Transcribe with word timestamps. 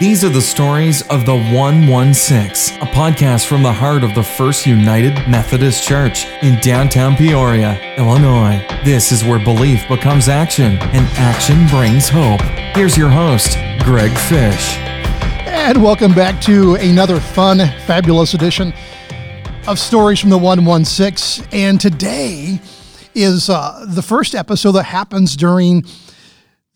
These 0.00 0.24
are 0.24 0.30
the 0.30 0.40
stories 0.40 1.02
of 1.08 1.26
the 1.26 1.36
116, 1.36 2.80
a 2.80 2.86
podcast 2.86 3.44
from 3.44 3.62
the 3.62 3.70
heart 3.70 4.02
of 4.02 4.14
the 4.14 4.22
First 4.22 4.64
United 4.64 5.12
Methodist 5.28 5.86
Church 5.86 6.24
in 6.40 6.58
downtown 6.60 7.14
Peoria, 7.16 7.78
Illinois. 7.98 8.64
This 8.82 9.12
is 9.12 9.22
where 9.22 9.38
belief 9.38 9.86
becomes 9.88 10.30
action 10.30 10.78
and 10.78 11.06
action 11.18 11.66
brings 11.66 12.08
hope. 12.08 12.40
Here's 12.74 12.96
your 12.96 13.10
host, 13.10 13.58
Greg 13.84 14.16
Fish. 14.16 14.78
And 15.46 15.84
welcome 15.84 16.14
back 16.14 16.40
to 16.44 16.76
another 16.76 17.20
fun, 17.20 17.58
fabulous 17.84 18.32
edition 18.32 18.72
of 19.66 19.78
Stories 19.78 20.18
from 20.18 20.30
the 20.30 20.38
116. 20.38 21.46
And 21.52 21.78
today 21.78 22.58
is 23.14 23.50
uh, 23.50 23.84
the 23.86 24.00
first 24.00 24.34
episode 24.34 24.72
that 24.72 24.84
happens 24.84 25.36
during 25.36 25.84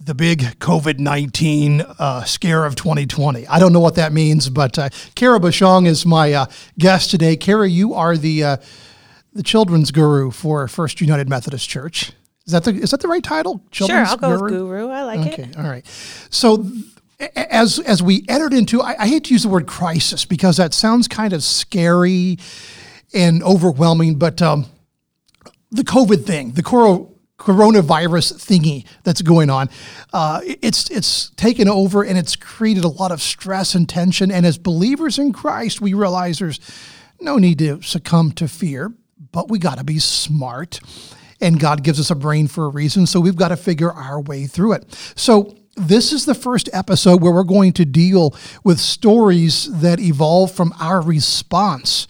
the 0.05 0.14
big 0.14 0.41
COVID 0.59 0.98
19 0.98 1.80
uh, 1.80 2.25
scare 2.25 2.66
of 2.66 2.77
2020. 2.77 3.46
I 3.46 3.59
don't 3.59 3.73
know 3.73 3.80
what 3.80 3.95
that 3.95 4.12
means, 4.12 4.50
but 4.50 4.79
uh, 4.79 4.90
Kara 5.14 5.40
Bushong 5.40 5.86
is 5.86 6.04
my 6.04 6.32
uh, 6.35 6.46
guest 6.79 7.11
today. 7.11 7.36
Kara, 7.36 7.67
you 7.67 7.95
are 7.95 8.17
the, 8.17 8.45
uh, 8.45 8.57
the 9.32 9.43
children's 9.43 9.90
guru 9.90 10.31
for 10.31 10.68
First 10.68 11.00
United 11.00 11.29
Methodist 11.29 11.68
Church. 11.68 12.12
Is 12.46 12.53
that 12.53 12.64
the, 12.64 12.72
is 12.72 12.90
that 12.90 13.00
the 13.00 13.09
right 13.09 13.22
title? 13.22 13.62
Children's 13.71 14.09
sure, 14.09 14.11
I'll 14.11 14.17
go 14.18 14.36
guru? 14.36 14.43
with 14.43 14.53
guru. 14.53 14.89
I 14.90 15.03
like 15.04 15.21
okay, 15.21 15.31
it. 15.45 15.48
Okay, 15.50 15.53
all 15.57 15.71
right. 15.71 15.86
So, 16.29 16.67
as 17.34 17.79
as 17.79 18.03
we 18.03 18.26
entered 18.29 18.53
into, 18.53 18.82
I, 18.82 18.96
I 19.04 19.07
hate 19.07 19.25
to 19.25 19.32
use 19.32 19.45
the 19.45 19.48
word 19.48 19.67
crisis 19.67 20.26
because 20.26 20.59
that 20.59 20.75
sounds 20.75 21.09
kind 21.09 21.32
of 21.32 21.43
scary 21.43 22.39
and 23.14 23.43
overwhelming, 23.43 24.17
but 24.17 24.43
um, 24.43 24.67
the 25.71 25.84
COVID 25.84 26.26
thing, 26.26 26.53
the 26.53 26.62
coro- 26.62 27.14
coronavirus 27.44 28.32
thingy 28.34 28.86
that's 29.03 29.21
going 29.21 29.50
on. 29.50 29.68
Uh, 30.12 30.40
it's 30.43 30.90
it's 30.90 31.30
taken 31.30 31.68
over 31.68 32.03
and 32.03 32.17
it's 32.17 32.36
created 32.36 32.84
a 32.84 32.89
lot 32.89 33.12
of 33.12 33.20
stress 33.20 33.75
and 33.75 33.86
tension. 33.86 34.30
And 34.30 34.47
as 34.47 34.56
believers 34.56 35.19
in 35.19 35.33
Christ, 35.33 35.80
we 35.80 35.92
realize 35.92 36.39
there's 36.39 36.58
no 37.20 37.36
need 37.36 37.59
to 37.59 37.83
succumb 37.83 38.33
to 38.33 38.48
fear, 38.48 38.95
but 39.31 39.51
we 39.51 39.59
got 39.59 39.78
to 39.78 39.84
be 39.84 39.98
smart. 39.98 40.81
And 41.41 41.61
God 41.61 41.83
gives 41.83 42.01
us 42.01 42.11
a 42.11 42.14
brain 42.14 42.48
for 42.48 42.64
a 42.64 42.69
reason, 42.69 43.06
so 43.06 43.20
we've 43.20 43.36
got 43.36 43.48
to 43.48 43.56
figure 43.56 43.92
our 43.92 44.20
way 44.20 44.47
through 44.47 44.73
it. 44.73 45.12
So 45.14 45.55
this 45.77 46.12
is 46.12 46.25
the 46.25 46.34
first 46.34 46.70
episode 46.73 47.20
where 47.20 47.33
we're 47.33 47.42
going 47.42 47.75
to 47.75 47.84
deal 47.84 48.34
with 48.62 48.81
stories 48.81 49.81
that 49.81 50.01
evolve 50.01 50.53
from 50.53 50.73
our 50.81 51.03
response 51.03 52.06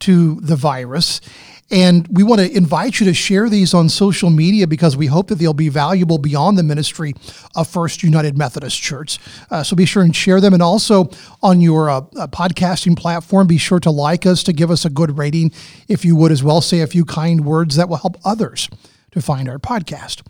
to 0.00 0.40
the 0.40 0.56
virus 0.56 1.22
and 1.70 2.06
we 2.08 2.22
want 2.22 2.40
to 2.40 2.56
invite 2.56 3.00
you 3.00 3.06
to 3.06 3.14
share 3.14 3.48
these 3.48 3.72
on 3.72 3.88
social 3.88 4.28
media 4.28 4.66
because 4.66 4.96
we 4.96 5.06
hope 5.06 5.28
that 5.28 5.36
they'll 5.36 5.54
be 5.54 5.70
valuable 5.70 6.18
beyond 6.18 6.58
the 6.58 6.62
ministry 6.62 7.14
of 7.54 7.66
First 7.66 8.02
United 8.02 8.36
Methodist 8.36 8.80
Church. 8.80 9.18
Uh, 9.50 9.62
so 9.62 9.74
be 9.74 9.86
sure 9.86 10.02
and 10.02 10.14
share 10.14 10.40
them. 10.40 10.52
And 10.52 10.62
also 10.62 11.08
on 11.42 11.60
your 11.60 11.88
uh, 11.88 12.00
uh, 12.16 12.26
podcasting 12.26 12.96
platform, 12.96 13.46
be 13.46 13.56
sure 13.56 13.80
to 13.80 13.90
like 13.90 14.26
us, 14.26 14.42
to 14.44 14.52
give 14.52 14.70
us 14.70 14.84
a 14.84 14.90
good 14.90 15.16
rating, 15.16 15.52
if 15.88 16.04
you 16.04 16.14
would 16.16 16.32
as 16.32 16.42
well. 16.42 16.60
Say 16.60 16.80
a 16.80 16.86
few 16.86 17.04
kind 17.04 17.44
words 17.44 17.76
that 17.76 17.88
will 17.88 17.96
help 17.96 18.18
others 18.24 18.68
to 19.12 19.22
find 19.22 19.48
our 19.48 19.58
podcast. 19.58 20.22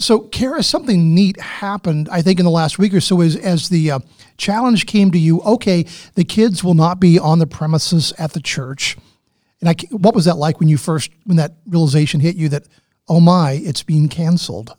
So, 0.00 0.20
Kara, 0.20 0.62
something 0.62 1.12
neat 1.12 1.40
happened, 1.40 2.08
I 2.12 2.22
think, 2.22 2.38
in 2.38 2.44
the 2.44 2.52
last 2.52 2.78
week 2.78 2.94
or 2.94 3.00
so 3.00 3.20
as, 3.20 3.34
as 3.34 3.68
the 3.68 3.90
uh, 3.90 3.98
challenge 4.36 4.86
came 4.86 5.10
to 5.10 5.18
you 5.18 5.40
okay, 5.42 5.86
the 6.14 6.24
kids 6.24 6.62
will 6.62 6.74
not 6.74 7.00
be 7.00 7.18
on 7.18 7.40
the 7.40 7.48
premises 7.48 8.12
at 8.16 8.32
the 8.32 8.40
church. 8.40 8.96
And 9.60 9.68
I, 9.68 9.74
what 9.90 10.14
was 10.14 10.24
that 10.26 10.36
like 10.36 10.60
when 10.60 10.68
you 10.68 10.76
first, 10.76 11.10
when 11.24 11.36
that 11.36 11.56
realization 11.66 12.20
hit 12.20 12.36
you 12.36 12.48
that, 12.50 12.64
oh 13.08 13.20
my, 13.20 13.52
it's 13.52 13.82
being 13.82 14.08
canceled? 14.08 14.76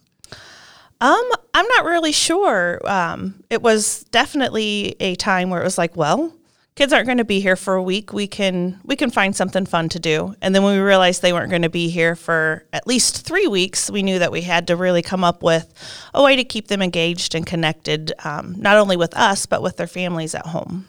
Um, 1.02 1.30
I'm 1.54 1.68
not 1.68 1.86
really 1.86 2.12
sure. 2.12 2.80
Um, 2.86 3.44
it 3.50 3.62
was 3.62 4.04
definitely 4.12 4.96
a 5.00 5.16
time 5.16 5.50
where 5.50 5.62
it 5.62 5.66
was 5.66 5.78
like, 5.78 5.96
well, 5.96 6.34
kids 6.76 6.94
aren't 6.94 7.08
going 7.08 7.18
to 7.18 7.26
be 7.26 7.42
here 7.42 7.56
for 7.56 7.76
a 7.76 7.84
week. 7.84 8.14
We 8.14 8.28
can 8.28 8.80
we 8.86 8.96
can 8.96 9.10
find 9.10 9.36
something 9.36 9.66
fun 9.66 9.90
to 9.90 10.00
do. 10.00 10.36
And 10.42 10.56
then 10.56 10.64
when 10.64 10.76
we 10.76 10.82
realized 10.82 11.22
they 11.22 11.34
weren't 11.34 11.50
going 11.50 11.64
to 11.64 11.70
be 11.70 11.90
here 11.90 12.16
for 12.16 12.66
at 12.72 12.88
least 12.88 13.26
three 13.26 13.48
weeks, 13.48 13.90
we 13.90 14.04
knew 14.04 14.20
that 14.20 14.32
we 14.32 14.42
had 14.42 14.68
to 14.68 14.76
really 14.76 15.02
come 15.02 15.24
up 15.24 15.44
with 15.44 15.74
a 16.14 16.24
way 16.24 16.36
to 16.36 16.44
keep 16.44 16.68
them 16.68 16.82
engaged 16.82 17.36
and 17.36 17.46
connected, 17.46 18.14
um, 18.24 18.56
not 18.58 18.78
only 18.78 18.96
with 18.96 19.16
us 19.16 19.46
but 19.46 19.62
with 19.62 19.78
their 19.78 19.88
families 19.88 20.34
at 20.36 20.46
home. 20.46 20.86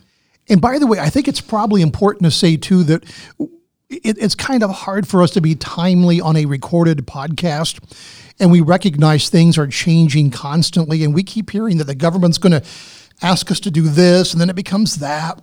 And 0.48 0.60
by 0.60 0.78
the 0.78 0.86
way, 0.86 0.98
I 0.98 1.10
think 1.10 1.28
it's 1.28 1.40
probably 1.40 1.82
important 1.82 2.24
to 2.24 2.30
say 2.30 2.56
too 2.56 2.84
that 2.84 3.04
it, 3.90 4.16
it's 4.18 4.34
kind 4.34 4.62
of 4.62 4.70
hard 4.70 5.06
for 5.06 5.22
us 5.22 5.32
to 5.32 5.40
be 5.40 5.54
timely 5.54 6.20
on 6.20 6.36
a 6.36 6.46
recorded 6.46 7.06
podcast. 7.06 7.80
And 8.38 8.50
we 8.50 8.60
recognize 8.60 9.28
things 9.28 9.58
are 9.58 9.66
changing 9.66 10.30
constantly. 10.30 11.04
And 11.04 11.12
we 11.14 11.22
keep 11.22 11.50
hearing 11.50 11.78
that 11.78 11.84
the 11.84 11.94
government's 11.94 12.38
going 12.38 12.52
to 12.52 12.66
ask 13.22 13.50
us 13.50 13.60
to 13.60 13.70
do 13.70 13.82
this, 13.82 14.32
and 14.32 14.40
then 14.40 14.48
it 14.48 14.56
becomes 14.56 14.96
that. 14.96 15.42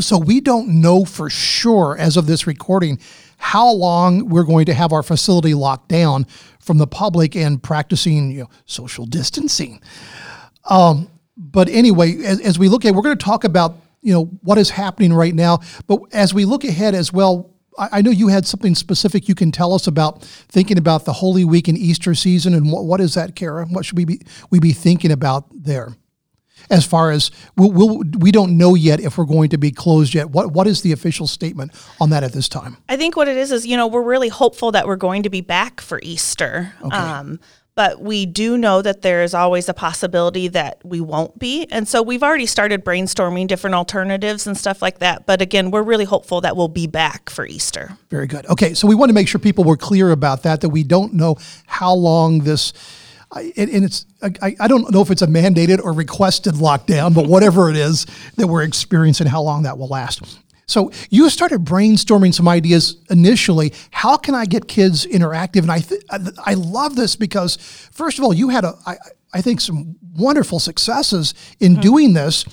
So 0.00 0.18
we 0.18 0.40
don't 0.40 0.80
know 0.80 1.04
for 1.04 1.30
sure, 1.30 1.96
as 1.98 2.16
of 2.16 2.26
this 2.26 2.46
recording, 2.46 2.98
how 3.36 3.70
long 3.70 4.28
we're 4.28 4.44
going 4.44 4.66
to 4.66 4.74
have 4.74 4.92
our 4.92 5.02
facility 5.02 5.54
locked 5.54 5.88
down 5.88 6.26
from 6.58 6.78
the 6.78 6.86
public 6.86 7.36
and 7.36 7.62
practicing 7.62 8.30
you 8.30 8.40
know, 8.40 8.50
social 8.66 9.06
distancing. 9.06 9.80
Um, 10.68 11.08
but 11.36 11.68
anyway, 11.68 12.22
as, 12.22 12.40
as 12.40 12.58
we 12.58 12.68
look 12.68 12.84
at, 12.84 12.94
we're 12.94 13.02
going 13.02 13.16
to 13.16 13.24
talk 13.24 13.44
about 13.44 13.76
you 14.02 14.12
know 14.12 14.24
what 14.42 14.58
is 14.58 14.70
happening 14.70 15.12
right 15.12 15.34
now. 15.34 15.60
But 15.86 16.00
as 16.12 16.32
we 16.34 16.44
look 16.44 16.64
ahead 16.64 16.94
as 16.94 17.12
well, 17.12 17.54
I, 17.78 17.88
I 17.92 18.02
know 18.02 18.10
you 18.10 18.28
had 18.28 18.46
something 18.46 18.74
specific 18.74 19.28
you 19.28 19.34
can 19.34 19.52
tell 19.52 19.72
us 19.72 19.86
about 19.86 20.22
thinking 20.22 20.78
about 20.78 21.04
the 21.04 21.12
Holy 21.12 21.44
Week 21.44 21.68
and 21.68 21.76
Easter 21.76 22.14
season, 22.14 22.54
and 22.54 22.70
what, 22.70 22.84
what 22.84 23.00
is 23.00 23.14
that, 23.14 23.36
Kara? 23.36 23.66
What 23.66 23.84
should 23.84 23.96
we 23.96 24.04
be 24.04 24.20
we 24.50 24.58
be 24.58 24.72
thinking 24.72 25.10
about 25.10 25.46
there? 25.52 25.94
As 26.68 26.84
far 26.86 27.10
as 27.10 27.30
we'll, 27.56 27.72
we'll, 27.72 28.02
we 28.18 28.30
don't 28.30 28.56
know 28.56 28.74
yet 28.74 29.00
if 29.00 29.18
we're 29.18 29.24
going 29.24 29.48
to 29.48 29.58
be 29.58 29.72
closed 29.72 30.14
yet. 30.14 30.30
What 30.30 30.52
what 30.52 30.66
is 30.66 30.82
the 30.82 30.92
official 30.92 31.26
statement 31.26 31.72
on 32.00 32.10
that 32.10 32.22
at 32.22 32.32
this 32.32 32.48
time? 32.48 32.76
I 32.88 32.96
think 32.96 33.16
what 33.16 33.28
it 33.28 33.36
is 33.36 33.50
is 33.50 33.66
you 33.66 33.76
know 33.76 33.86
we're 33.86 34.02
really 34.02 34.28
hopeful 34.28 34.70
that 34.72 34.86
we're 34.86 34.96
going 34.96 35.22
to 35.24 35.30
be 35.30 35.40
back 35.40 35.80
for 35.80 35.98
Easter. 36.02 36.74
Okay. 36.82 36.96
Um, 36.96 37.40
but 37.80 38.02
we 38.02 38.26
do 38.26 38.58
know 38.58 38.82
that 38.82 39.00
there 39.00 39.22
is 39.22 39.32
always 39.32 39.66
a 39.66 39.72
possibility 39.72 40.48
that 40.48 40.78
we 40.84 41.00
won't 41.00 41.38
be. 41.38 41.66
And 41.70 41.88
so 41.88 42.02
we've 42.02 42.22
already 42.22 42.44
started 42.44 42.84
brainstorming 42.84 43.46
different 43.46 43.74
alternatives 43.74 44.46
and 44.46 44.54
stuff 44.54 44.82
like 44.82 44.98
that. 44.98 45.24
But 45.24 45.40
again, 45.40 45.70
we're 45.70 45.82
really 45.82 46.04
hopeful 46.04 46.42
that 46.42 46.58
we'll 46.58 46.68
be 46.68 46.86
back 46.86 47.30
for 47.30 47.46
Easter. 47.46 47.96
Very 48.10 48.26
good. 48.26 48.44
Okay, 48.50 48.74
so 48.74 48.86
we 48.86 48.94
want 48.94 49.08
to 49.08 49.14
make 49.14 49.28
sure 49.28 49.38
people 49.38 49.64
were 49.64 49.78
clear 49.78 50.10
about 50.10 50.42
that, 50.42 50.60
that 50.60 50.68
we 50.68 50.82
don't 50.84 51.14
know 51.14 51.38
how 51.64 51.94
long 51.94 52.40
this. 52.40 52.74
and, 53.34 53.50
it's 53.56 54.04
I, 54.20 54.54
I 54.60 54.68
don't 54.68 54.92
know 54.92 55.00
if 55.00 55.10
it's 55.10 55.22
a 55.22 55.26
mandated 55.26 55.82
or 55.82 55.94
requested 55.94 56.56
lockdown, 56.56 57.14
but 57.14 57.28
whatever 57.28 57.70
it 57.70 57.76
is 57.78 58.04
that 58.36 58.46
we're 58.46 58.62
experiencing, 58.62 59.26
how 59.26 59.40
long 59.40 59.62
that 59.62 59.78
will 59.78 59.88
last. 59.88 60.20
So 60.70 60.92
you 61.10 61.28
started 61.30 61.64
brainstorming 61.64 62.32
some 62.32 62.46
ideas 62.46 62.96
initially. 63.10 63.72
How 63.90 64.16
can 64.16 64.34
I 64.34 64.44
get 64.44 64.68
kids 64.68 65.04
interactive? 65.04 65.62
And 65.62 65.72
I 65.72 65.80
th- 65.80 66.02
I 66.44 66.54
love 66.54 66.94
this 66.94 67.16
because 67.16 67.56
first 67.90 68.18
of 68.18 68.24
all, 68.24 68.32
you 68.32 68.50
had 68.50 68.64
a 68.64 68.74
I, 68.86 68.96
I 69.34 69.40
think 69.42 69.60
some 69.60 69.96
wonderful 70.16 70.60
successes 70.60 71.34
in 71.58 71.72
mm-hmm. 71.72 71.80
doing 71.80 72.12
this. 72.12 72.44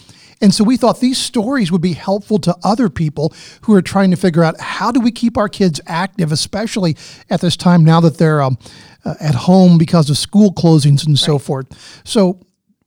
And 0.42 0.54
so 0.54 0.64
we 0.64 0.78
thought 0.78 1.00
these 1.00 1.18
stories 1.18 1.72
would 1.72 1.82
be 1.82 1.94
helpful 1.94 2.38
to 2.40 2.56
other 2.64 2.90
people 2.90 3.34
who 3.62 3.74
are 3.74 3.82
trying 3.82 4.12
to 4.12 4.18
figure 4.18 4.44
out 4.44 4.60
how 4.60 4.92
do 4.92 5.00
we 5.00 5.12
keep 5.12 5.36
our 5.36 5.50
kids 5.50 5.82
active, 5.88 6.32
especially 6.32 6.96
at 7.30 7.42
this 7.42 7.58
time 7.58 7.84
now 7.84 8.00
that 8.02 8.20
they're 8.20 8.42
um, 8.42 8.60
uh, 9.04 9.16
at 9.20 9.34
home 9.34 9.80
because 9.80 10.12
of 10.12 10.18
school 10.18 10.54
closings 10.54 11.06
and 11.06 11.14
right. 11.14 11.18
so 11.18 11.40
forth. 11.40 12.02
So, 12.04 12.40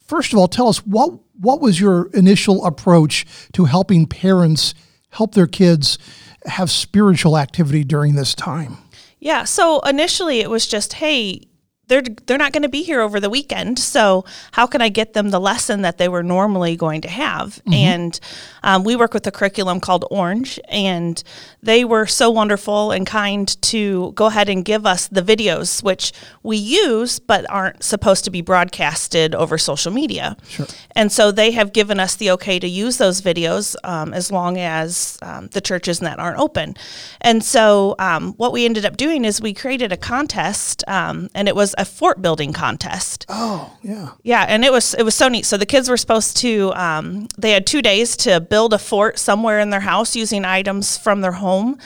first 0.06 0.32
of 0.32 0.38
all, 0.38 0.48
tell 0.48 0.68
us 0.68 0.78
what 0.86 1.12
what 1.34 1.60
was 1.60 1.80
your 1.80 2.10
initial 2.14 2.64
approach 2.66 3.26
to 3.52 3.64
helping 3.64 4.06
parents 4.06 4.74
help 5.10 5.34
their 5.34 5.47
kids 5.47 5.98
have 6.47 6.71
spiritual 6.71 7.37
activity 7.37 7.84
during 7.84 8.15
this 8.15 8.34
time? 8.34 8.78
Yeah, 9.19 9.44
so 9.44 9.81
initially 9.81 10.41
it 10.41 10.48
was 10.48 10.66
just, 10.66 10.94
hey, 10.94 11.43
they're 11.90 12.02
they're 12.26 12.38
not 12.38 12.52
going 12.52 12.62
to 12.62 12.68
be 12.68 12.82
here 12.82 13.00
over 13.00 13.20
the 13.20 13.28
weekend. 13.28 13.78
So 13.78 14.24
how 14.52 14.66
can 14.66 14.80
I 14.80 14.88
get 14.88 15.12
them 15.12 15.30
the 15.30 15.40
lesson 15.40 15.82
that 15.82 15.98
they 15.98 16.08
were 16.08 16.22
normally 16.22 16.76
going 16.76 17.02
to 17.02 17.08
have? 17.08 17.56
Mm-hmm. 17.56 17.74
And 17.74 18.20
um, 18.62 18.84
we 18.84 18.97
work 18.97 19.12
with 19.12 19.26
a 19.26 19.30
curriculum 19.32 19.80
called 19.80 20.04
Orange, 20.10 20.59
and 20.68 21.22
they 21.62 21.84
were 21.84 22.06
so 22.06 22.30
wonderful 22.30 22.92
and 22.92 23.06
kind 23.06 23.60
to 23.62 24.12
go 24.12 24.26
ahead 24.26 24.48
and 24.48 24.65
give 24.65 24.86
us 24.86 25.09
the 25.09 25.22
videos, 25.22 25.82
which 25.82 26.12
we 26.42 26.56
use 26.56 27.18
but 27.18 27.44
aren't 27.50 27.82
supposed 27.82 28.24
to 28.24 28.30
be 28.30 28.41
broadcasted 28.41 29.34
over 29.34 29.59
social 29.59 29.92
media. 29.92 30.36
Sure. 30.48 30.66
And 30.94 31.10
so 31.10 31.32
they 31.32 31.50
have 31.50 31.72
given 31.72 31.98
us 31.98 32.15
the 32.16 32.30
okay 32.32 32.59
to 32.60 32.68
use 32.68 32.98
those 32.98 33.20
videos 33.20 33.74
um, 33.82 34.15
as 34.15 34.30
long 34.30 34.59
as 34.59 35.18
um, 35.22 35.48
the 35.48 35.60
churches 35.60 35.98
that 36.00 36.18
aren't 36.20 36.38
open. 36.38 36.76
And 37.20 37.42
so 37.42 37.97
um, 37.98 38.34
what 38.34 38.53
we 38.53 38.65
ended 38.65 38.84
up 38.84 38.97
doing 38.97 39.24
is 39.24 39.41
we 39.41 39.54
created 39.54 39.91
a 39.92 39.97
contest, 39.97 40.84
um, 40.86 41.28
and 41.34 41.48
it 41.48 41.56
was 41.56 41.74
a 41.80 41.84
fort 41.84 42.21
building 42.21 42.53
contest. 42.53 43.24
Oh, 43.28 43.77
yeah. 43.82 44.10
Yeah, 44.22 44.44
and 44.47 44.65
it 44.65 44.71
was 44.71 44.94
it 44.94 45.03
was 45.03 45.15
so 45.15 45.28
neat. 45.28 45.47
So 45.47 45.56
the 45.56 45.66
kids 45.66 45.88
were 45.88 45.97
supposed 45.97 46.36
to 46.38 46.72
um, 46.74 47.27
they 47.38 47.53
had 47.53 47.66
two 47.66 47.80
days 47.82 48.16
to 48.18 48.41
build 48.41 48.74
a 48.74 48.78
fort 48.78 49.18
somewhere 49.18 49.59
in 49.59 49.71
their 49.71 49.80
house 49.80 50.15
using 50.15 50.44
items 50.44 50.98
from 50.98 51.22
their 51.22 51.32
home, 51.32 51.78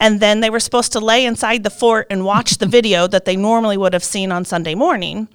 and 0.00 0.20
then 0.20 0.40
they 0.40 0.50
were 0.50 0.60
supposed 0.60 0.92
to 0.92 1.00
lay 1.00 1.26
inside 1.26 1.62
the 1.62 1.70
fort 1.70 2.06
and 2.08 2.24
watch 2.24 2.58
the 2.58 2.66
video 2.78 3.06
that 3.06 3.26
they 3.26 3.36
normally 3.36 3.76
would 3.76 3.92
have 3.92 4.04
seen 4.04 4.32
on 4.32 4.44
Sunday 4.44 4.74
morning. 4.74 5.28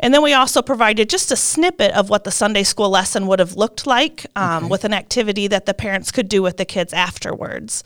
And 0.00 0.12
then 0.12 0.22
we 0.22 0.32
also 0.32 0.60
provided 0.60 1.08
just 1.08 1.30
a 1.30 1.36
snippet 1.36 1.92
of 1.92 2.10
what 2.10 2.24
the 2.24 2.30
Sunday 2.30 2.64
school 2.64 2.90
lesson 2.90 3.26
would 3.28 3.38
have 3.38 3.54
looked 3.54 3.86
like 3.86 4.26
um, 4.34 4.68
with 4.68 4.84
an 4.84 4.92
activity 4.92 5.46
that 5.46 5.66
the 5.66 5.74
parents 5.74 6.10
could 6.10 6.28
do 6.28 6.42
with 6.42 6.56
the 6.56 6.64
kids 6.64 6.92
afterwards. 6.92 7.84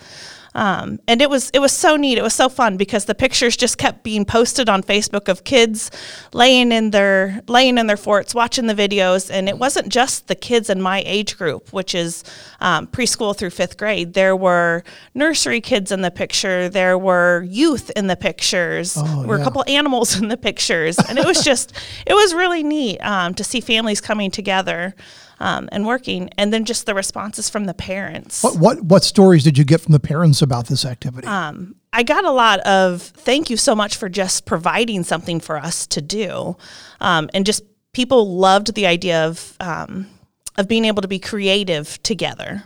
Um, 0.54 0.98
and 1.06 1.20
it 1.20 1.30
was 1.30 1.50
it 1.50 1.60
was 1.60 1.72
so 1.72 1.96
neat. 1.96 2.18
It 2.18 2.22
was 2.22 2.34
so 2.34 2.48
fun 2.48 2.76
because 2.76 3.04
the 3.04 3.14
pictures 3.14 3.56
just 3.56 3.78
kept 3.78 4.02
being 4.02 4.24
posted 4.24 4.68
on 4.68 4.82
Facebook 4.82 5.28
of 5.28 5.44
kids 5.44 5.90
laying 6.32 6.72
in 6.72 6.90
their 6.90 7.42
laying 7.48 7.78
in 7.78 7.86
their 7.86 7.96
forts, 7.96 8.34
watching 8.34 8.66
the 8.66 8.74
videos. 8.74 9.30
And 9.30 9.48
it 9.48 9.58
wasn't 9.58 9.88
just 9.88 10.28
the 10.28 10.34
kids 10.34 10.70
in 10.70 10.80
my 10.80 11.02
age 11.06 11.36
group, 11.36 11.72
which 11.72 11.94
is 11.94 12.24
um, 12.60 12.86
preschool 12.86 13.36
through 13.36 13.50
fifth 13.50 13.76
grade. 13.76 14.14
There 14.14 14.36
were 14.36 14.82
nursery 15.14 15.60
kids 15.60 15.92
in 15.92 16.02
the 16.02 16.10
picture. 16.10 16.68
There 16.68 16.98
were 16.98 17.42
youth 17.42 17.90
in 17.96 18.06
the 18.06 18.16
pictures. 18.16 18.96
Oh, 18.96 19.20
there 19.20 19.28
were 19.28 19.36
yeah. 19.36 19.42
a 19.42 19.44
couple 19.44 19.64
animals 19.68 20.18
in 20.18 20.28
the 20.28 20.36
pictures, 20.36 20.98
and 20.98 21.18
it 21.18 21.26
was 21.26 21.44
just 21.44 21.72
it 22.06 22.14
was 22.14 22.34
really 22.34 22.62
neat 22.62 22.98
um, 23.00 23.34
to 23.34 23.44
see 23.44 23.60
families 23.60 24.00
coming 24.00 24.30
together. 24.30 24.94
Um, 25.40 25.68
and 25.70 25.86
working, 25.86 26.30
and 26.36 26.52
then 26.52 26.64
just 26.64 26.84
the 26.84 26.94
responses 26.94 27.48
from 27.48 27.66
the 27.66 27.74
parents. 27.74 28.42
What, 28.42 28.56
what 28.56 28.82
what 28.82 29.04
stories 29.04 29.44
did 29.44 29.56
you 29.56 29.64
get 29.64 29.80
from 29.80 29.92
the 29.92 30.00
parents 30.00 30.42
about 30.42 30.66
this 30.66 30.84
activity? 30.84 31.28
Um, 31.28 31.76
I 31.92 32.02
got 32.02 32.24
a 32.24 32.32
lot 32.32 32.58
of 32.60 33.02
thank 33.02 33.48
you 33.48 33.56
so 33.56 33.76
much 33.76 33.96
for 33.96 34.08
just 34.08 34.46
providing 34.46 35.04
something 35.04 35.38
for 35.38 35.56
us 35.56 35.86
to 35.88 36.02
do, 36.02 36.56
um, 37.00 37.30
and 37.34 37.46
just 37.46 37.62
people 37.92 38.36
loved 38.36 38.74
the 38.74 38.86
idea 38.86 39.26
of 39.26 39.56
um, 39.60 40.08
of 40.56 40.66
being 40.66 40.84
able 40.84 41.02
to 41.02 41.08
be 41.08 41.20
creative 41.20 42.02
together. 42.02 42.64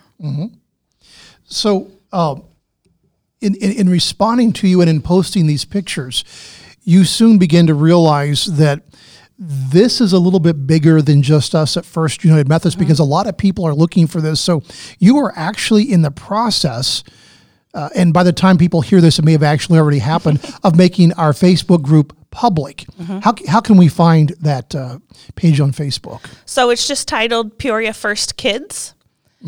So, 1.45 1.91
um, 2.13 2.45
in, 3.41 3.55
in, 3.57 3.73
in 3.73 3.89
responding 3.89 4.53
to 4.55 4.67
you 4.67 4.81
and 4.81 4.89
in 4.89 5.03
posting 5.03 5.47
these 5.47 5.65
pictures, 5.65 6.25
you 6.83 7.05
soon 7.05 7.39
begin 7.39 7.67
to 7.67 7.75
realize 7.75 8.47
that 8.47 8.83
this 9.45 10.01
is 10.01 10.13
a 10.13 10.19
little 10.19 10.39
bit 10.39 10.69
bigger 10.69 11.03
than 11.03 11.21
just 11.21 11.53
us 11.55 11.77
at 11.77 11.85
First 11.85 12.23
United 12.23 12.49
Methodist 12.49 12.79
because 12.79 13.01
a 13.01 13.05
lot 13.05 13.27
of 13.27 13.37
people 13.37 13.65
are 13.65 13.75
looking 13.75 14.07
for 14.07 14.21
this. 14.21 14.41
So, 14.41 14.63
you 15.01 15.19
are 15.19 15.33
actually 15.35 15.91
in 15.91 16.03
the 16.03 16.13
process. 16.13 17.03
Uh, 17.75 17.89
and 17.97 18.13
by 18.13 18.23
the 18.23 18.33
time 18.33 18.57
people 18.57 18.83
hear 18.83 19.01
this, 19.01 19.19
it 19.19 19.25
may 19.25 19.33
have 19.33 19.43
actually 19.43 19.79
already 19.79 19.99
happened 19.99 20.41
of 20.63 20.77
making 20.77 21.13
our 21.15 21.33
Facebook 21.33 21.83
group 21.83 22.17
public. 22.31 22.85
How, 23.23 23.35
how 23.49 23.61
can 23.61 23.77
we 23.77 23.89
find 23.89 24.31
that 24.41 24.75
uh, 24.75 24.99
page 25.35 25.59
on 25.59 25.73
Facebook? 25.73 26.25
So 26.47 26.71
it's 26.71 26.87
just 26.87 27.09
titled 27.09 27.59
Peoria 27.59 27.93
First 27.93 28.37
Kids. 28.37 28.95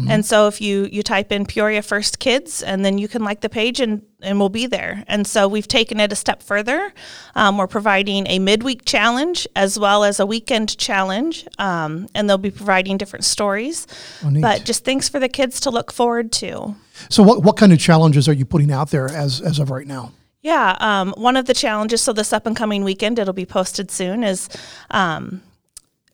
And 0.09 0.27
so 0.27 0.49
if 0.49 0.61
you 0.61 0.89
you 0.91 1.03
type 1.03 1.31
in 1.31 1.47
Peoria 1.47 1.81
First 1.81 2.19
Kids, 2.19 2.63
and 2.63 2.85
then 2.85 2.99
you 2.99 3.07
can 3.07 3.23
like 3.23 3.43
the 3.43 3.49
page, 3.49 3.81
and 3.81 4.03
and 4.25 4.39
we'll 4.39 4.49
be 4.49 4.67
there. 4.67 5.05
And 5.07 5.27
so 5.27 5.47
we've 5.47 5.69
taken 5.69 6.01
it 6.01 6.13
a 6.13 6.17
step 6.17 6.43
further. 6.43 6.93
Um, 7.35 7.59
we're 7.59 7.67
providing 7.67 8.27
a 8.27 8.39
midweek 8.39 8.85
challenge 8.85 9.47
as 9.55 9.79
well 9.79 10.05
as 10.05 10.21
a 10.21 10.27
weekend 10.27 10.77
challenge, 10.79 11.47
um, 11.59 12.09
and 12.15 12.29
they'll 12.29 12.39
be 12.39 12.51
providing 12.51 12.97
different 12.97 13.25
stories. 13.25 13.87
neat. 14.25 14.43
but 14.43 14.65
just 14.65 14.85
things 14.85 15.09
for 15.09 15.19
the 15.21 15.29
kids 15.29 15.61
to 15.61 15.71
look 15.71 15.93
forward 15.93 16.33
to. 16.33 16.75
So, 17.09 17.23
what, 17.23 17.43
what 17.43 17.57
kind 17.57 17.73
of 17.73 17.79
challenges 17.79 18.29
are 18.29 18.33
you 18.33 18.45
putting 18.45 18.71
out 18.71 18.91
there 18.91 19.09
as, 19.09 19.41
as 19.41 19.59
of 19.59 19.71
right 19.71 19.87
now? 19.87 20.13
Yeah, 20.45 20.77
um, 20.81 21.15
one 21.17 21.39
of 21.39 21.47
the 21.47 21.55
challenges. 21.55 22.03
So 22.03 22.13
this 22.13 22.31
up 22.31 22.47
and 22.47 22.55
coming 22.55 22.85
weekend, 22.85 23.19
it'll 23.19 23.33
be 23.33 23.47
posted 23.47 23.91
soon. 23.91 24.23
Is 24.23 24.51
um, 24.91 25.41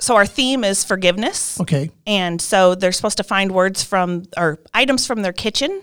so 0.00 0.16
our 0.16 0.26
theme 0.26 0.64
is 0.64 0.84
forgiveness. 0.84 1.60
Okay. 1.60 1.90
And 2.06 2.40
so 2.40 2.74
they're 2.74 2.92
supposed 2.92 3.18
to 3.18 3.24
find 3.24 3.52
words 3.52 3.82
from 3.84 4.24
or 4.36 4.58
items 4.74 5.06
from 5.06 5.22
their 5.22 5.32
kitchen 5.32 5.82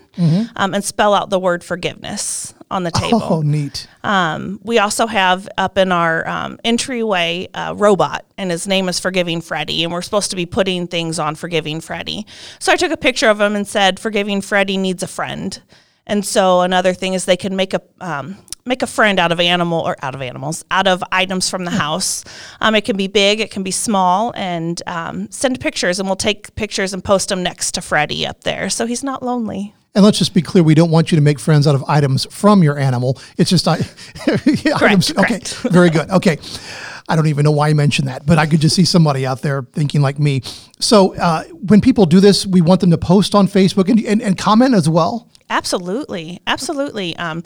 um, 0.56 0.74
and 0.74 0.84
spell 0.84 1.14
out 1.14 1.30
the 1.30 1.38
word 1.38 1.64
forgiveness 1.64 2.54
on 2.70 2.82
the 2.82 2.90
table. 2.90 3.22
Oh, 3.22 3.40
neat. 3.40 3.86
Um, 4.04 4.60
we 4.62 4.78
also 4.78 5.06
have 5.06 5.48
up 5.56 5.78
in 5.78 5.92
our 5.92 6.28
um, 6.28 6.58
entryway 6.64 7.48
a 7.54 7.74
robot, 7.74 8.26
and 8.36 8.50
his 8.50 8.66
name 8.66 8.88
is 8.88 9.00
Forgiving 9.00 9.40
Freddy, 9.40 9.84
and 9.84 9.92
we're 9.92 10.02
supposed 10.02 10.30
to 10.30 10.36
be 10.36 10.46
putting 10.46 10.86
things 10.86 11.18
on 11.18 11.34
Forgiving 11.34 11.80
Freddy. 11.80 12.26
So 12.58 12.72
I 12.72 12.76
took 12.76 12.92
a 12.92 12.96
picture 12.96 13.30
of 13.30 13.40
him 13.40 13.56
and 13.56 13.66
said, 13.66 13.98
"Forgiving 13.98 14.40
Freddy 14.42 14.76
needs 14.76 15.02
a 15.02 15.08
friend." 15.08 15.60
And 16.08 16.24
so 16.24 16.62
another 16.62 16.94
thing 16.94 17.14
is 17.14 17.26
they 17.26 17.36
can 17.36 17.54
make 17.54 17.74
a 17.74 17.82
um, 18.00 18.36
make 18.64 18.82
a 18.82 18.86
friend 18.86 19.18
out 19.18 19.32
of 19.32 19.40
animal 19.40 19.80
or 19.80 19.96
out 20.02 20.14
of 20.14 20.22
animals, 20.22 20.64
out 20.70 20.86
of 20.86 21.02
items 21.10 21.48
from 21.48 21.64
the 21.64 21.70
house. 21.70 22.24
Um, 22.60 22.74
it 22.74 22.84
can 22.84 22.96
be 22.96 23.06
big, 23.06 23.40
it 23.40 23.50
can 23.50 23.62
be 23.62 23.70
small, 23.70 24.32
and 24.36 24.80
um, 24.86 25.30
send 25.30 25.60
pictures, 25.60 25.98
and 25.98 26.08
we'll 26.08 26.16
take 26.16 26.54
pictures 26.54 26.92
and 26.92 27.02
post 27.02 27.28
them 27.30 27.42
next 27.42 27.72
to 27.72 27.80
Freddy 27.80 28.26
up 28.26 28.44
there, 28.44 28.68
so 28.70 28.86
he's 28.86 29.04
not 29.04 29.22
lonely. 29.22 29.74
And 29.94 30.04
let's 30.04 30.18
just 30.18 30.34
be 30.34 30.42
clear: 30.42 30.62
we 30.62 30.74
don't 30.74 30.90
want 30.90 31.10
you 31.10 31.16
to 31.16 31.22
make 31.22 31.38
friends 31.38 31.66
out 31.66 31.74
of 31.74 31.84
items 31.88 32.26
from 32.30 32.62
your 32.62 32.78
animal. 32.78 33.18
It's 33.36 33.50
just 33.50 33.66
I- 33.66 33.80
items. 34.76 35.10
Okay, 35.16 35.40
very 35.70 35.90
good. 35.90 36.10
Okay, 36.10 36.38
I 37.08 37.16
don't 37.16 37.26
even 37.26 37.44
know 37.44 37.50
why 37.50 37.70
I 37.70 37.74
mentioned 37.74 38.08
that, 38.08 38.26
but 38.26 38.38
I 38.38 38.46
could 38.46 38.60
just 38.60 38.76
see 38.76 38.84
somebody 38.84 39.26
out 39.26 39.40
there 39.42 39.62
thinking 39.72 40.02
like 40.02 40.18
me. 40.18 40.42
So 40.78 41.16
uh, 41.16 41.44
when 41.44 41.80
people 41.80 42.06
do 42.06 42.20
this, 42.20 42.46
we 42.46 42.60
want 42.60 42.80
them 42.80 42.90
to 42.90 42.98
post 42.98 43.34
on 43.34 43.48
Facebook 43.48 43.88
and, 43.88 43.98
and, 44.04 44.20
and 44.20 44.36
comment 44.36 44.74
as 44.74 44.88
well. 44.88 45.30
Absolutely, 45.50 46.40
absolutely. 46.46 47.16
Um, 47.16 47.42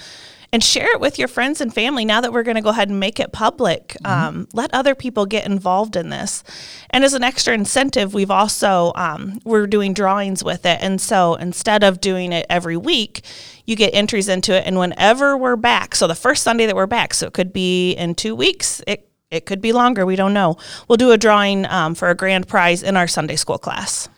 and 0.52 0.62
share 0.62 0.92
it 0.92 1.00
with 1.00 1.18
your 1.18 1.28
friends 1.28 1.62
and 1.62 1.72
family 1.72 2.04
now 2.04 2.20
that 2.20 2.30
we're 2.30 2.42
going 2.42 2.56
to 2.56 2.60
go 2.60 2.68
ahead 2.68 2.90
and 2.90 3.00
make 3.00 3.18
it 3.18 3.32
public. 3.32 3.96
Um, 4.04 4.46
let 4.52 4.72
other 4.74 4.94
people 4.94 5.24
get 5.24 5.46
involved 5.46 5.96
in 5.96 6.10
this. 6.10 6.44
And 6.90 7.04
as 7.04 7.14
an 7.14 7.24
extra 7.24 7.54
incentive, 7.54 8.12
we've 8.12 8.30
also 8.30 8.92
um, 8.94 9.38
we're 9.44 9.66
doing 9.66 9.94
drawings 9.94 10.44
with 10.44 10.66
it. 10.66 10.78
And 10.82 11.00
so 11.00 11.36
instead 11.36 11.82
of 11.82 12.02
doing 12.02 12.32
it 12.32 12.44
every 12.50 12.76
week, 12.76 13.24
you 13.64 13.76
get 13.76 13.94
entries 13.94 14.28
into 14.28 14.54
it. 14.54 14.66
And 14.66 14.78
whenever 14.78 15.38
we're 15.38 15.56
back, 15.56 15.94
so 15.94 16.06
the 16.06 16.14
first 16.14 16.42
Sunday 16.42 16.66
that 16.66 16.76
we're 16.76 16.86
back, 16.86 17.14
so 17.14 17.26
it 17.28 17.32
could 17.32 17.54
be 17.54 17.92
in 17.92 18.14
two 18.14 18.36
weeks. 18.36 18.82
It 18.86 19.08
it 19.30 19.46
could 19.46 19.62
be 19.62 19.72
longer. 19.72 20.04
We 20.04 20.16
don't 20.16 20.34
know. 20.34 20.58
We'll 20.86 20.98
do 20.98 21.10
a 21.12 21.16
drawing 21.16 21.64
um, 21.64 21.94
for 21.94 22.10
a 22.10 22.14
grand 22.14 22.46
prize 22.46 22.82
in 22.82 22.98
our 22.98 23.06
Sunday 23.06 23.36
school 23.36 23.56
class. 23.56 24.10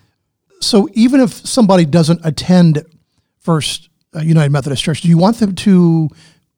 So 0.59 0.89
even 0.91 1.21
if 1.21 1.31
somebody 1.31 1.85
doesn't 1.85 2.19
attend 2.25 2.83
First 3.45 3.89
uh, 4.15 4.21
United 4.21 4.51
Methodist 4.51 4.83
Church, 4.83 5.01
do 5.01 5.07
you 5.07 5.19
want 5.19 5.37
them 5.37 5.53
to 5.53 6.09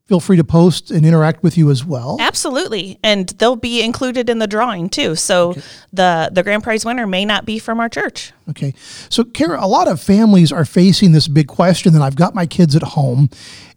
feel 0.07 0.21
free 0.21 0.37
to 0.37 0.43
post 0.43 0.89
and 0.89 1.05
interact 1.05 1.43
with 1.43 1.57
you 1.57 1.69
as 1.69 1.83
well? 1.83 2.15
Absolutely, 2.21 2.97
and 3.03 3.27
they'll 3.39 3.57
be 3.57 3.83
included 3.83 4.29
in 4.29 4.39
the 4.39 4.47
drawing 4.47 4.89
too. 4.89 5.15
So 5.15 5.55
the 5.91 6.29
the 6.31 6.43
grand 6.43 6.63
prize 6.63 6.85
winner 6.85 7.05
may 7.05 7.25
not 7.25 7.45
be 7.45 7.59
from 7.59 7.81
our 7.81 7.89
church. 7.89 8.31
Okay. 8.49 8.73
So, 9.09 9.25
Kara, 9.25 9.63
a 9.63 9.67
lot 9.67 9.89
of 9.89 9.99
families 9.99 10.51
are 10.51 10.63
facing 10.63 11.11
this 11.11 11.27
big 11.27 11.47
question 11.47 11.91
that 11.93 12.01
I've 12.01 12.15
got 12.15 12.33
my 12.33 12.45
kids 12.45 12.73
at 12.75 12.83
home 12.83 13.29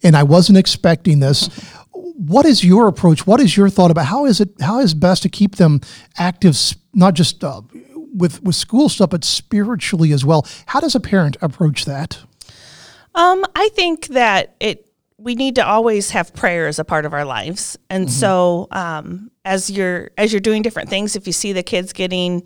and 0.04 0.16
I 0.16 0.22
wasn't 0.22 0.58
expecting 0.58 1.18
this. 1.18 1.48
What 1.92 2.46
is 2.46 2.62
your 2.64 2.86
approach? 2.86 3.26
What 3.26 3.40
is 3.40 3.56
your 3.56 3.68
thought 3.68 3.90
about 3.90 4.06
how 4.06 4.24
is 4.24 4.40
it 4.40 4.50
how 4.60 4.78
is 4.78 4.94
best 4.94 5.22
to 5.24 5.28
keep 5.28 5.56
them 5.56 5.80
active 6.16 6.56
not 6.94 7.14
just 7.14 7.42
uh, 7.42 7.62
with 8.14 8.40
with 8.42 8.54
school 8.54 8.88
stuff 8.88 9.10
but 9.10 9.24
spiritually 9.24 10.12
as 10.12 10.24
well? 10.24 10.46
How 10.66 10.78
does 10.78 10.94
a 10.94 11.00
parent 11.00 11.36
approach 11.40 11.86
that? 11.86 12.18
Um, 13.14 13.44
I 13.54 13.68
think 13.70 14.08
that 14.08 14.54
it 14.60 14.86
we 15.18 15.34
need 15.34 15.56
to 15.56 15.66
always 15.66 16.10
have 16.10 16.32
prayer 16.32 16.66
as 16.66 16.78
a 16.78 16.84
part 16.84 17.04
of 17.04 17.12
our 17.12 17.26
lives, 17.26 17.76
and 17.90 18.10
so 18.10 18.68
um, 18.70 19.30
as 19.44 19.70
you're 19.70 20.10
as 20.16 20.32
you're 20.32 20.40
doing 20.40 20.62
different 20.62 20.88
things, 20.88 21.14
if 21.14 21.26
you 21.26 21.32
see 21.32 21.52
the 21.52 21.62
kids 21.62 21.92
getting 21.92 22.42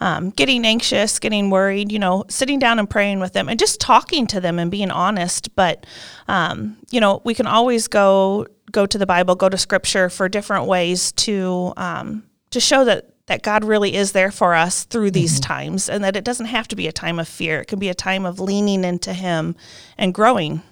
um, 0.00 0.30
getting 0.30 0.64
anxious, 0.64 1.18
getting 1.18 1.50
worried, 1.50 1.92
you 1.92 1.98
know, 1.98 2.24
sitting 2.28 2.58
down 2.58 2.78
and 2.78 2.88
praying 2.88 3.20
with 3.20 3.32
them, 3.32 3.48
and 3.48 3.58
just 3.58 3.80
talking 3.80 4.26
to 4.28 4.40
them 4.40 4.58
and 4.58 4.70
being 4.70 4.90
honest. 4.90 5.54
But 5.54 5.86
um, 6.28 6.78
you 6.90 7.00
know, 7.00 7.20
we 7.24 7.34
can 7.34 7.46
always 7.46 7.88
go 7.88 8.46
go 8.72 8.86
to 8.86 8.98
the 8.98 9.06
Bible, 9.06 9.34
go 9.34 9.48
to 9.48 9.58
Scripture 9.58 10.08
for 10.08 10.28
different 10.28 10.66
ways 10.66 11.12
to 11.12 11.72
um, 11.76 12.24
to 12.50 12.60
show 12.60 12.84
that 12.84 13.13
that 13.26 13.42
God 13.42 13.64
really 13.64 13.94
is 13.94 14.12
there 14.12 14.30
for 14.30 14.54
us 14.54 14.84
through 14.84 15.10
these 15.10 15.40
times, 15.40 15.88
and 15.88 16.04
that 16.04 16.16
it 16.16 16.24
doesn't 16.24 16.46
have 16.46 16.68
to 16.68 16.76
be 16.76 16.86
a 16.86 16.92
time 16.92 17.18
of 17.18 17.26
fear. 17.26 17.60
It 17.60 17.68
can 17.68 17.78
be 17.78 17.88
a 17.88 17.94
time 17.94 18.26
of 18.26 18.38
leaning 18.38 18.84
into 18.84 19.12
Him 19.14 19.56
and 19.96 20.12
growing. 20.12 20.62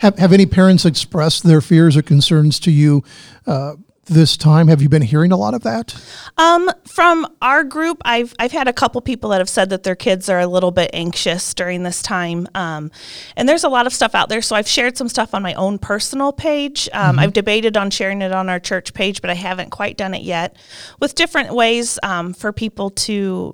Have 0.00 0.18
have 0.18 0.32
any 0.32 0.44
parents 0.44 0.84
expressed 0.84 1.44
their 1.44 1.60
fears 1.60 1.96
or 1.96 2.02
concerns 2.02 2.60
to 2.60 2.70
you 2.70 3.02
uh, 3.46 3.76
this 4.06 4.36
time? 4.36 4.68
Have 4.68 4.82
you 4.82 4.88
been 4.88 5.02
hearing 5.02 5.32
a 5.32 5.36
lot 5.36 5.54
of 5.54 5.62
that? 5.62 5.94
Um, 6.36 6.70
from 6.86 7.26
our 7.40 7.62
group, 7.62 8.02
I've 8.04 8.34
I've 8.38 8.52
had 8.52 8.68
a 8.68 8.72
couple 8.72 9.00
people 9.00 9.30
that 9.30 9.38
have 9.38 9.48
said 9.48 9.70
that 9.70 9.84
their 9.84 9.94
kids 9.94 10.28
are 10.28 10.40
a 10.40 10.46
little 10.46 10.70
bit 10.70 10.90
anxious 10.92 11.54
during 11.54 11.82
this 11.82 12.02
time. 12.02 12.48
Um, 12.54 12.90
and 13.36 13.48
there's 13.48 13.64
a 13.64 13.68
lot 13.68 13.86
of 13.86 13.92
stuff 13.92 14.14
out 14.14 14.28
there. 14.28 14.42
So 14.42 14.56
I've 14.56 14.68
shared 14.68 14.96
some 14.96 15.08
stuff 15.08 15.34
on 15.34 15.42
my 15.42 15.54
own 15.54 15.78
personal 15.78 16.32
page. 16.32 16.88
Um, 16.92 17.18
I've 17.18 17.32
debated 17.32 17.76
on 17.76 17.90
sharing 17.90 18.22
it 18.22 18.32
on 18.32 18.48
our 18.48 18.58
church 18.58 18.92
page, 18.92 19.20
but 19.20 19.30
I 19.30 19.34
haven't 19.34 19.70
quite 19.70 19.96
done 19.96 20.14
it 20.14 20.22
yet. 20.22 20.56
With 21.00 21.14
different 21.14 21.54
ways 21.54 21.98
um, 22.02 22.34
for 22.34 22.52
people 22.52 22.90
to 22.90 23.52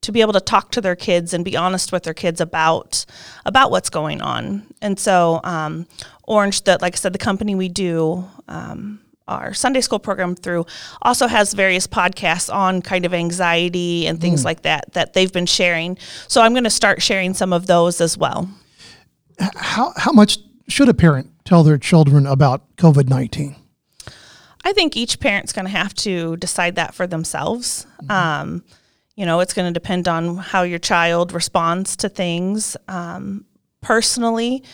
to 0.00 0.12
be 0.12 0.20
able 0.20 0.32
to 0.32 0.40
talk 0.40 0.70
to 0.70 0.80
their 0.80 0.94
kids 0.94 1.34
and 1.34 1.44
be 1.44 1.56
honest 1.56 1.90
with 1.90 2.04
their 2.04 2.14
kids 2.14 2.40
about 2.40 3.04
about 3.44 3.72
what's 3.72 3.90
going 3.90 4.20
on. 4.20 4.62
And 4.80 4.98
so, 4.98 5.40
um, 5.42 5.88
Orange, 6.22 6.62
that 6.64 6.80
like 6.80 6.94
I 6.94 6.96
said, 6.96 7.12
the 7.12 7.18
company 7.18 7.56
we 7.56 7.68
do. 7.68 8.24
Our 9.28 9.54
Sunday 9.54 9.80
school 9.80 9.98
program 9.98 10.34
through 10.34 10.66
also 11.02 11.26
has 11.26 11.52
various 11.54 11.86
podcasts 11.86 12.52
on 12.52 12.82
kind 12.82 13.04
of 13.04 13.14
anxiety 13.14 14.06
and 14.06 14.20
things 14.20 14.44
like 14.44 14.62
that 14.62 14.92
that 14.94 15.12
they've 15.12 15.32
been 15.32 15.46
sharing. 15.46 15.98
So 16.26 16.40
I'm 16.42 16.52
going 16.52 16.64
to 16.64 16.70
start 16.70 17.02
sharing 17.02 17.34
some 17.34 17.52
of 17.52 17.66
those 17.66 18.00
as 18.00 18.18
well. 18.18 18.48
How 19.38 19.92
how 19.96 20.12
much 20.12 20.38
should 20.68 20.88
a 20.88 20.94
parent 20.94 21.30
tell 21.44 21.62
their 21.62 21.78
children 21.78 22.26
about 22.26 22.76
COVID 22.76 23.08
nineteen? 23.08 23.54
I 24.64 24.72
think 24.72 24.96
each 24.96 25.20
parent's 25.20 25.52
going 25.52 25.66
to 25.66 25.70
have 25.70 25.94
to 25.94 26.36
decide 26.36 26.74
that 26.76 26.94
for 26.94 27.06
themselves. 27.06 27.86
Um, 28.10 28.64
you 29.14 29.24
know, 29.24 29.40
it's 29.40 29.54
going 29.54 29.72
to 29.72 29.72
depend 29.72 30.08
on 30.08 30.36
how 30.36 30.62
your 30.62 30.78
child 30.78 31.32
responds 31.32 31.96
to 31.96 32.08
things. 32.08 32.76
Um, 32.86 33.44
personally, 33.80 34.64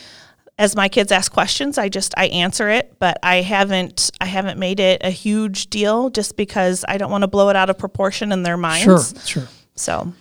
as 0.59 0.77
my 0.77 0.89
kids 0.89 1.11
ask 1.11 1.33
questions, 1.33 1.79
I 1.79 1.89
just 1.89 2.15
I 2.17 2.27
answer 2.27 2.69
it, 2.71 2.97
but 2.99 3.19
I 3.23 3.37
haven't 3.43 4.11
I 4.21 4.27
haven't 4.27 4.59
made 4.59 4.81
it 4.81 5.01
a 5.05 5.11
huge 5.11 5.69
deal 5.69 6.11
just 6.11 6.37
because 6.37 6.85
I 6.89 6.99
don't 6.99 7.11
want 7.11 7.23
to 7.23 7.29
blow 7.29 7.49
it 7.49 7.57
out 7.57 7.71
of 7.71 7.79
proportion 7.79 8.33
in 8.33 8.43
their 8.43 8.57
minds. 8.57 8.85
Sure, 8.85 9.25
sure. 9.25 9.49
So 9.75 10.13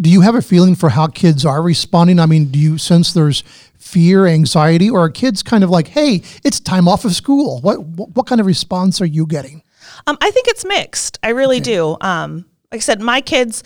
Do 0.00 0.10
you 0.10 0.20
have 0.20 0.34
a 0.34 0.42
feeling 0.42 0.74
for 0.74 0.90
how 0.90 1.06
kids 1.06 1.44
are 1.46 1.62
responding? 1.62 2.20
I 2.20 2.26
mean, 2.26 2.46
do 2.46 2.58
you 2.58 2.78
sense 2.78 3.12
there's 3.12 3.42
fear, 3.78 4.26
anxiety, 4.26 4.90
or 4.90 5.00
are 5.00 5.10
kids 5.10 5.42
kind 5.42 5.64
of 5.64 5.70
like, 5.70 5.88
"Hey, 5.88 6.22
it's 6.44 6.60
time 6.60 6.86
off 6.86 7.04
of 7.04 7.14
school"? 7.14 7.60
What 7.60 7.80
what, 7.82 8.10
what 8.14 8.26
kind 8.26 8.40
of 8.40 8.46
response 8.46 9.00
are 9.00 9.06
you 9.06 9.26
getting? 9.26 9.62
Um, 10.06 10.18
I 10.20 10.30
think 10.30 10.48
it's 10.48 10.64
mixed. 10.64 11.18
I 11.22 11.30
really 11.30 11.60
do. 11.60 11.96
Um, 12.00 12.44
like 12.70 12.78
I 12.78 12.82
said, 12.82 13.00
my 13.00 13.20
kids, 13.20 13.62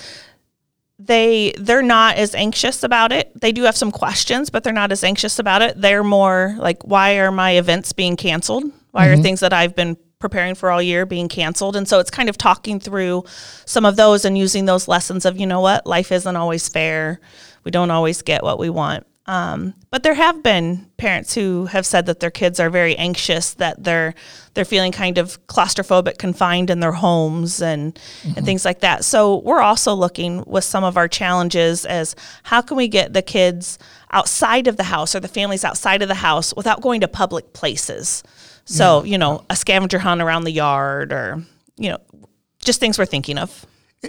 they 1.07 1.53
they're 1.59 1.83
not 1.83 2.17
as 2.17 2.35
anxious 2.35 2.83
about 2.83 3.13
it. 3.13 3.33
They 3.41 3.53
do 3.53 3.63
have 3.65 3.77
some 3.77 3.91
questions, 3.91 4.51
but 4.51 4.65
they're 4.65 4.73
not 4.73 4.93
as 4.93 5.05
anxious 5.05 5.39
about 5.39 5.63
it. 5.63 5.81
They're 5.81 6.05
more 6.05 6.55
like, 6.59 6.83
why 6.85 7.19
are 7.19 7.33
my 7.33 7.53
events 7.53 7.93
being 7.93 8.17
canceled? 8.17 8.65
Why 8.93 9.09
are 9.09 9.15
mm-hmm. 9.15 9.23
things 9.23 9.41
that 9.41 9.53
I've 9.53 9.75
been 9.75 9.97
preparing 10.19 10.55
for 10.55 10.71
all 10.71 10.83
year 10.83 11.07
being 11.07 11.29
canceled? 11.29 11.77
And 11.77 11.89
so 11.89 11.99
it's 11.99 12.11
kind 12.11 12.29
of 12.29 12.39
talking 12.39 12.79
through 12.79 13.25
some 13.65 13.85
of 13.85 13.97
those 13.97 14.25
and 14.25 14.37
using 14.37 14.67
those 14.67 14.87
lessons 14.87 15.25
of, 15.25 15.39
you 15.39 15.47
know 15.47 15.61
what, 15.61 15.87
life 15.87 16.13
isn't 16.13 16.37
always 16.37 16.69
fair. 16.69 17.21
We 17.65 17.71
don't 17.71 17.91
always 17.91 18.23
get 18.23 18.43
what 18.43 18.59
we 18.59 18.71
want. 18.71 19.07
Um, 19.27 19.75
but 19.91 20.03
there 20.03 20.15
have 20.15 20.43
been 20.43 20.91
parents 20.97 21.33
who 21.33 21.67
have 21.67 21.87
said 21.87 22.07
that 22.07 22.19
their 22.19 22.31
kids 22.31 22.59
are 22.59 22.71
very 22.71 22.97
anxious, 22.97 23.55
that 23.55 23.85
they're 23.85 24.15
they're 24.55 24.65
feeling 24.65 24.91
kind 24.91 25.17
of 25.17 25.45
claustrophobic, 25.47 26.19
confined 26.19 26.71
in 26.71 26.81
their 26.81 26.93
homes, 26.93 27.63
and 27.63 27.99
and 28.37 28.45
things 28.45 28.65
like 28.65 28.81
that. 28.81 29.05
So 29.05 29.37
we're 29.39 29.61
also 29.61 29.95
looking 29.95 30.43
with 30.47 30.65
some 30.65 30.83
of 30.83 30.97
our 30.97 31.07
challenges 31.07 31.87
as 31.87 32.17
how 32.43 32.63
can 32.63 32.77
we 32.77 32.89
get 32.89 33.13
the 33.13 33.23
kids 33.23 33.79
outside 34.11 34.67
of 34.67 34.77
the 34.77 34.85
house 34.85 35.15
or 35.15 35.21
the 35.21 35.29
families 35.29 35.65
outside 35.65 36.03
of 36.03 36.09
the 36.09 36.17
house 36.17 36.53
without 36.57 36.81
going 36.83 37.01
to 37.03 37.09
public 37.09 37.53
places. 37.53 38.25
So 38.65 39.05
you 39.05 39.19
know, 39.19 39.45
a 39.49 39.55
scavenger 39.55 40.01
hunt 40.01 40.21
around 40.21 40.45
the 40.45 40.51
yard, 40.51 41.13
or 41.13 41.45
you 41.77 41.91
know, 41.91 41.99
just 42.65 42.81
things 42.81 42.99
we're 42.99 43.07
thinking 43.07 43.39
of. 43.39 43.67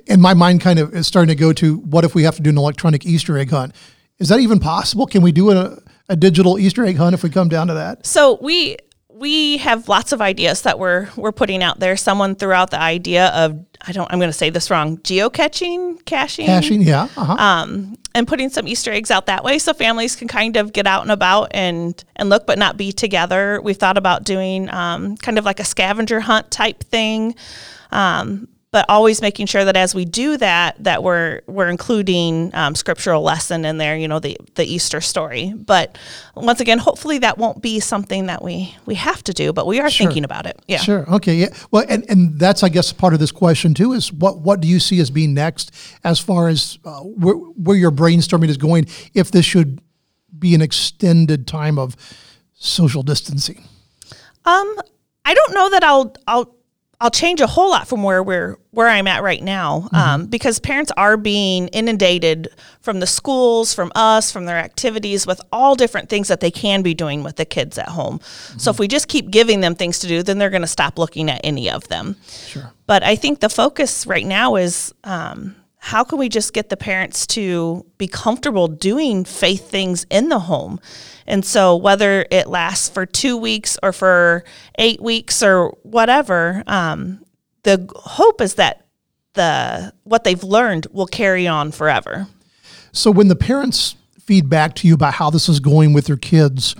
And 0.08 0.24
my 0.24 0.34
mind 0.34 0.62
kind 0.62 0.80
of 0.80 0.96
is 0.96 1.06
starting 1.06 1.36
to 1.36 1.40
go 1.40 1.54
to, 1.54 1.78
what 1.78 2.04
if 2.04 2.16
we 2.16 2.24
have 2.24 2.36
to 2.38 2.42
do 2.42 2.50
an 2.50 2.58
electronic 2.58 3.06
Easter 3.06 3.38
egg 3.38 3.52
hunt? 3.52 3.76
Is 4.24 4.30
that 4.30 4.40
even 4.40 4.62
possible? 4.62 5.06
Can 5.06 5.22
we 5.22 5.34
do 5.34 5.52
a, 5.52 5.78
a 6.08 6.16
digital 6.16 6.58
Easter 6.58 6.86
egg 6.86 6.96
hunt 6.96 7.14
if 7.14 7.24
we 7.24 7.30
come 7.30 7.50
down 7.50 7.68
to 7.68 7.74
that? 7.74 8.06
So 8.06 8.38
we 8.42 8.78
we 9.10 9.58
have 9.58 9.90
lots 9.90 10.14
of 10.14 10.22
ideas 10.22 10.62
that 10.62 10.80
we're 10.80 11.10
we're 11.18 11.34
putting 11.34 11.62
out 11.62 11.82
there. 11.82 11.98
Someone 11.98 12.34
threw 12.36 12.54
out 12.54 12.72
the 12.72 12.80
idea 12.80 13.28
of 13.28 13.66
I 13.86 13.92
don't 13.92 14.10
I'm 14.10 14.20
going 14.20 14.30
to 14.30 14.38
say 14.38 14.50
this 14.50 14.72
wrong 14.72 14.98
geocaching 15.00 16.06
caching 16.06 16.46
Caching, 16.46 16.82
yeah. 16.82 17.10
Uh-huh. 17.18 17.34
um, 17.34 17.98
and 18.16 18.26
putting 18.26 18.48
some 18.48 18.66
Easter 18.66 18.94
eggs 18.94 19.12
out 19.12 19.26
that 19.26 19.44
way 19.44 19.60
so 19.60 19.74
families 19.74 20.16
can 20.16 20.30
kind 20.30 20.56
of 20.56 20.72
get 20.72 20.88
out 20.88 21.02
and 21.02 21.12
about 21.12 21.50
and 21.52 22.02
and 22.16 22.30
look 22.30 22.48
but 22.48 22.58
not 22.58 22.78
be 22.78 22.94
together. 22.94 23.60
We've 23.62 23.76
thought 23.76 23.98
about 23.98 24.24
doing 24.24 24.70
um, 24.70 25.18
kind 25.18 25.38
of 25.38 25.44
like 25.44 25.60
a 25.60 25.66
scavenger 25.66 26.22
hunt 26.22 26.50
type 26.50 26.82
thing. 26.86 27.36
Um, 27.92 28.48
but 28.74 28.86
always 28.90 29.22
making 29.22 29.46
sure 29.46 29.64
that 29.64 29.78
as 29.78 29.94
we 29.94 30.04
do 30.04 30.36
that, 30.36 30.84
that 30.84 31.04
we're 31.04 31.42
we're 31.46 31.70
including 31.70 32.50
um, 32.56 32.74
scriptural 32.74 33.22
lesson 33.22 33.66
in 33.66 33.78
there, 33.78 33.96
you 33.96 34.08
know, 34.08 34.18
the 34.20 34.36
the 34.56 34.66
Easter 34.66 35.00
story. 35.00 35.54
But 35.56 35.96
once 36.36 36.60
again, 36.60 36.80
hopefully 36.80 37.20
that 37.20 37.38
won't 37.38 37.62
be 37.62 37.80
something 37.80 38.26
that 38.26 38.44
we 38.44 38.76
we 38.88 38.96
have 38.96 39.24
to 39.26 39.32
do, 39.32 39.54
but 39.54 39.68
we 39.68 39.80
are 39.80 39.92
Sure. 39.92 40.08
thinking 40.08 40.24
about 40.24 40.48
it. 40.48 40.60
Yeah. 40.68 40.80
Sure. 40.80 41.08
Okay. 41.14 41.36
Yeah. 41.36 41.50
Well, 41.70 41.86
and, 41.88 42.04
and 42.10 42.40
that's, 42.40 42.64
I 42.64 42.70
guess, 42.70 42.92
part 42.92 43.14
of 43.14 43.20
this 43.20 43.32
question 43.32 43.76
too 43.76 43.94
is 43.94 44.12
what, 44.12 44.40
what 44.40 44.60
do 44.60 44.68
you 44.68 44.80
see 44.80 45.00
as 45.00 45.12
being 45.12 45.36
next 45.36 45.72
as 46.04 46.20
far 46.20 46.48
as 46.48 46.80
uh, 46.84 47.02
where, 47.02 47.36
where 47.36 47.78
your 47.78 47.92
brainstorming 47.92 48.50
is 48.50 48.58
going 48.58 48.88
if 49.14 49.30
this 49.30 49.46
should 49.46 49.82
be 50.40 50.56
an 50.56 50.62
extended 50.64 51.46
time 51.46 51.78
of 51.78 51.96
social 52.56 53.04
distancing? 53.04 53.68
Um, 54.46 54.76
I 55.26 55.36
don't 55.36 55.54
know 55.54 55.70
that 55.70 55.84
I'll 55.84 56.16
I'll 56.26 56.56
I'll 57.00 57.12
change 57.12 57.40
a 57.40 57.48
whole 57.48 57.70
lot 57.70 57.88
from 57.88 58.02
where 58.02 58.24
we're 58.24 58.58
where 58.74 58.88
I'm 58.88 59.06
at 59.06 59.22
right 59.22 59.42
now, 59.42 59.88
um, 59.94 60.26
because 60.26 60.58
parents 60.58 60.92
are 60.98 61.16
being 61.16 61.68
inundated 61.68 62.50
from 62.82 63.00
the 63.00 63.06
schools, 63.06 63.72
from 63.72 63.92
us, 63.94 64.32
from 64.32 64.46
their 64.46 64.58
activities 64.58 65.28
with 65.28 65.40
all 65.52 65.76
different 65.76 66.10
things 66.10 66.28
that 66.28 66.40
they 66.40 66.50
can 66.50 66.82
be 66.82 66.96
doing 66.96 67.22
with 67.22 67.36
the 67.36 67.46
kids 67.46 67.78
at 67.78 67.90
home. 67.90 68.20
So 68.58 68.72
if 68.72 68.80
we 68.80 68.88
just 68.88 69.08
keep 69.08 69.30
giving 69.30 69.62
them 69.62 69.76
things 69.76 70.00
to 70.00 70.08
do, 70.08 70.24
then 70.24 70.40
they're 70.40 70.50
going 70.50 70.64
to 70.64 70.68
stop 70.68 70.98
looking 70.98 71.30
at 71.30 71.40
any 71.44 71.70
of 71.70 71.88
them. 71.88 72.16
Sure. 72.26 72.74
But 72.88 73.04
I 73.04 73.16
think 73.16 73.42
the 73.42 73.50
focus 73.50 74.08
right 74.08 74.26
now 74.26 74.56
is 74.56 74.92
um, 75.04 75.56
how 75.78 76.04
can 76.04 76.18
we 76.18 76.28
just 76.28 76.54
get 76.54 76.70
the 76.70 76.78
parents 76.78 77.28
to 77.28 77.86
be 77.98 78.08
comfortable 78.08 78.68
doing 78.68 79.24
faith 79.24 79.70
things 79.70 80.06
in 80.10 80.30
the 80.30 80.40
home? 80.40 80.80
And 81.28 81.46
so, 81.46 81.76
whether 81.76 82.26
it 82.32 82.48
lasts 82.48 82.90
for 82.90 83.06
two 83.06 83.38
weeks 83.38 83.78
or 83.84 83.94
for 83.94 84.44
eight 84.80 85.02
weeks 85.02 85.44
or 85.44 85.78
whatever, 85.84 86.64
um, 86.68 87.23
the 87.64 87.90
hope 87.96 88.42
is 88.42 88.56
that 88.56 88.86
the 89.34 89.94
what 90.04 90.24
they've 90.24 90.44
learned 90.44 90.88
will 90.92 91.08
carry 91.08 91.48
on 91.48 91.72
forever. 91.72 92.28
So 92.92 93.10
when 93.10 93.28
the 93.28 93.36
parents 93.36 93.96
feed 94.20 94.50
back 94.50 94.76
to 94.76 94.88
you 94.88 94.94
about 94.94 95.16
how 95.16 95.30
this 95.30 95.50
is 95.50 95.60
going 95.60 95.94
with 95.94 96.06
their 96.06 96.18
kids, 96.18 96.76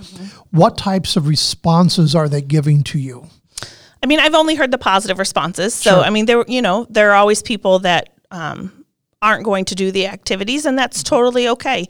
what 0.50 0.78
types 0.78 1.16
of 1.16 1.26
responses 1.26 2.14
are 2.14 2.28
they 2.28 2.40
giving 2.40 2.82
to 2.84 2.98
you? 2.98 3.26
I 4.02 4.06
mean, 4.06 4.20
I've 4.20 4.34
only 4.34 4.54
heard 4.54 4.70
the 4.70 4.78
positive 4.78 5.18
responses. 5.18 5.74
So, 5.74 5.96
Sure. 5.96 6.00
I 6.02 6.10
mean, 6.10 6.26
there, 6.26 6.44
you 6.46 6.62
know, 6.62 6.86
there 6.90 7.10
are 7.10 7.14
always 7.14 7.42
people 7.42 7.80
that 7.80 8.10
um, 8.30 8.84
aren't 9.22 9.44
going 9.44 9.64
to 9.66 9.74
do 9.74 9.90
the 9.90 10.06
activities, 10.06 10.66
and 10.66 10.78
that's 10.78 11.02
totally 11.02 11.48
okay. 11.48 11.86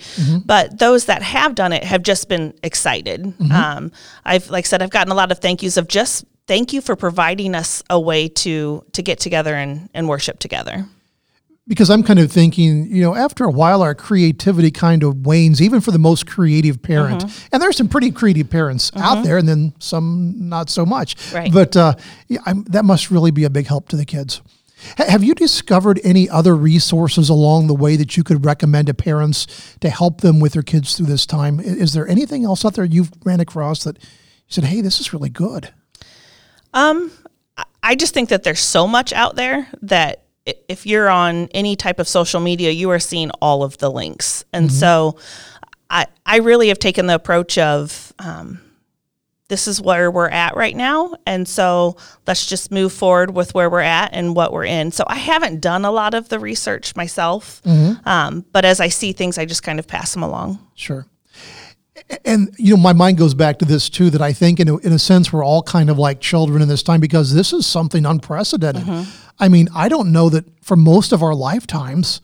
But 0.47 0.79
those 0.79 1.07
that 1.07 1.23
have 1.23 1.55
done 1.55 1.73
it 1.73 1.85
have 1.85 2.03
just 2.03 2.29
been 2.29 2.55
excited. 2.63 3.35
Um, 3.53 3.91
I've, 4.25 4.49
like 4.49 4.65
I 4.65 4.69
said, 4.69 4.81
I've 4.83 4.91
gotten 4.91 5.13
a 5.13 5.17
lot 5.17 5.31
of 5.33 5.39
thank 5.41 5.63
yous 5.63 5.77
of 5.77 5.89
just 5.89 6.25
thank 6.47 6.73
you 6.73 6.81
for 6.81 6.97
providing 6.97 7.55
us 7.55 7.83
a 7.91 7.99
way 8.01 8.29
to 8.29 8.85
to 8.93 9.03
get 9.03 9.19
together 9.21 9.55
and, 9.55 9.89
and 9.95 10.09
worship 10.09 10.39
together. 10.39 10.87
because 11.67 11.89
I'm 11.89 12.03
kind 12.03 12.19
of 12.19 12.31
thinking, 12.31 12.87
you 12.95 13.01
know, 13.03 13.15
after 13.15 13.45
a 13.45 13.51
while, 13.51 13.81
our 13.83 13.95
creativity 13.95 14.71
kind 14.71 15.03
of 15.03 15.25
wanes, 15.27 15.63
even 15.63 15.81
for 15.81 15.93
the 15.93 15.99
most 15.99 16.27
creative 16.27 16.83
parent. 16.83 17.25
Mm-hmm. 17.25 17.49
And 17.53 17.63
there's 17.63 17.77
some 17.79 17.89
pretty 17.89 18.11
creative 18.11 18.51
parents 18.51 18.91
out 18.97 19.25
there, 19.25 19.39
and 19.39 19.49
then 19.49 19.73
some 19.79 20.35
not 20.49 20.69
so 20.69 20.85
much. 20.85 21.17
Right. 21.33 21.51
But 21.53 21.75
uh, 21.77 21.95
yeah, 22.29 22.41
I'm, 22.45 22.65
that 22.65 22.85
must 22.85 23.11
really 23.11 23.31
be 23.31 23.45
a 23.45 23.51
big 23.51 23.67
help 23.67 23.89
to 23.91 23.97
the 23.97 24.05
kids. 24.05 24.43
Ha- 24.99 25.09
Have 25.09 25.25
you 25.25 25.35
discovered 25.35 25.99
any 26.05 26.29
other 26.29 26.55
resources 26.55 27.31
along 27.31 27.69
the 27.69 27.75
way 27.75 27.97
that 27.97 28.19
you 28.19 28.23
could 28.25 28.45
recommend 28.45 28.89
to 28.89 28.95
parents 28.95 29.47
to 29.81 29.89
help 29.89 30.21
them 30.21 30.41
with 30.41 30.53
their 30.53 30.63
kids 30.63 30.95
through 30.97 31.07
this 31.07 31.25
time? 31.25 31.61
Is 31.61 31.95
there 31.95 32.07
anything 32.07 32.45
else 32.45 32.63
out 32.67 32.75
there 32.75 32.85
you've 32.85 33.11
ran 33.25 33.41
across 33.41 33.85
that 33.85 33.97
you 34.03 34.09
said, 34.51 34.65
"Hey, 34.65 34.83
this 34.83 35.01
is 35.01 35.15
really 35.15 35.31
good"? 35.31 35.73
I 37.83 37.95
just 37.95 38.15
think 38.15 38.31
that 38.31 38.43
there's 38.43 38.61
so 38.61 38.87
much 38.87 39.13
out 39.13 39.37
there 39.37 39.69
that 39.83 40.25
if 40.47 40.87
you're 40.87 41.09
on 41.09 41.49
any 41.49 41.77
type 41.77 41.99
of 41.99 42.09
social 42.09 42.41
media, 42.41 42.71
you 42.71 42.91
are 42.91 42.99
seeing 42.99 43.31
all 43.43 43.63
of 43.63 43.79
the 43.79 43.91
links. 43.91 44.45
And 44.53 44.73
so 44.73 45.17
I, 45.89 46.07
I 46.27 46.39
really 46.39 46.69
have 46.69 46.79
taken 46.79 47.07
the 47.07 47.15
approach 47.15 47.57
of 47.59 48.13
um, 48.19 48.61
this 49.49 49.69
is 49.69 49.81
where 49.81 50.11
we're 50.11 50.29
at 50.29 50.57
right 50.57 50.75
now. 50.75 51.15
And 51.27 51.47
so 51.47 51.97
let's 52.27 52.47
just 52.47 52.71
move 52.71 52.93
forward 52.93 53.31
with 53.35 53.55
where 53.55 53.71
we're 53.71 53.81
at 53.81 54.11
and 54.13 54.35
what 54.35 54.53
we're 54.53 54.65
in. 54.65 54.91
So 54.91 55.05
I 55.07 55.17
haven't 55.17 55.61
done 55.61 55.85
a 55.85 55.91
lot 55.91 56.15
of 56.15 56.29
the 56.29 56.39
research 56.39 56.97
myself. 56.97 57.63
Um, 58.07 58.45
but 58.53 58.65
as 58.65 58.81
I 58.81 58.89
see 58.89 59.13
things, 59.13 59.39
I 59.39 59.45
just 59.45 59.63
kind 59.63 59.79
of 59.79 59.87
pass 59.87 60.13
them 60.13 60.23
along. 60.23 60.59
Sure. 60.75 61.07
And 62.25 62.55
you 62.59 62.75
know, 62.75 62.81
my 62.83 62.93
mind 62.93 63.19
goes 63.19 63.35
back 63.35 63.59
to 63.61 63.65
this 63.65 63.89
too. 63.89 64.11
That 64.11 64.21
I 64.21 64.33
think, 64.33 64.59
in 64.61 64.69
a, 64.69 64.77
in 64.79 64.93
a 64.93 64.99
sense, 64.99 65.33
we're 65.33 65.45
all 65.45 65.63
kind 65.63 65.89
of 65.91 65.99
like 65.99 66.21
children 66.21 66.61
in 66.61 66.69
this 66.69 66.83
time 66.83 67.01
because 67.01 67.35
this 67.35 67.53
is 67.53 67.67
something 67.67 68.05
unprecedented. 68.05 68.85
I 69.39 69.49
mean, 69.49 69.69
I 69.75 69.89
don't 69.89 70.13
know 70.13 70.29
that 70.31 70.45
for 70.63 70.77
most 70.77 71.13
of 71.13 71.23
our 71.23 71.35
lifetimes. 71.35 72.21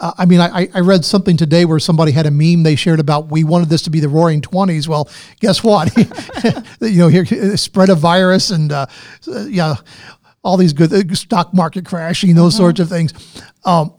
Uh, 0.00 0.12
I 0.16 0.26
mean, 0.26 0.40
I, 0.40 0.68
I- 0.74 0.80
read 0.80 1.04
something 1.04 1.36
today 1.36 1.64
where 1.64 1.80
somebody 1.80 2.12
had 2.12 2.24
a 2.26 2.30
meme 2.30 2.62
they 2.62 2.76
shared 2.76 3.00
about 3.00 3.30
we 3.30 3.42
wanted 3.42 3.68
this 3.68 3.82
to 3.82 3.90
be 3.90 3.98
the 3.98 4.08
Roaring 4.08 4.40
Twenties. 4.40 4.88
Well, 4.88 5.08
guess 5.40 5.62
what? 5.64 5.90
you 6.80 6.98
know, 6.98 7.08
here 7.08 7.56
spread 7.56 7.88
a 7.90 7.96
virus 7.96 8.50
and 8.50 8.70
uh, 8.70 8.86
uh, 9.26 9.46
yeah, 9.46 9.74
all 10.44 10.56
these 10.56 10.72
good 10.72 10.92
uh, 10.92 11.14
stock 11.14 11.52
market 11.52 11.84
crashing, 11.84 12.34
those 12.36 12.56
sorts 12.56 12.78
of 12.78 12.88
things. 12.88 13.12
Um, 13.64 13.92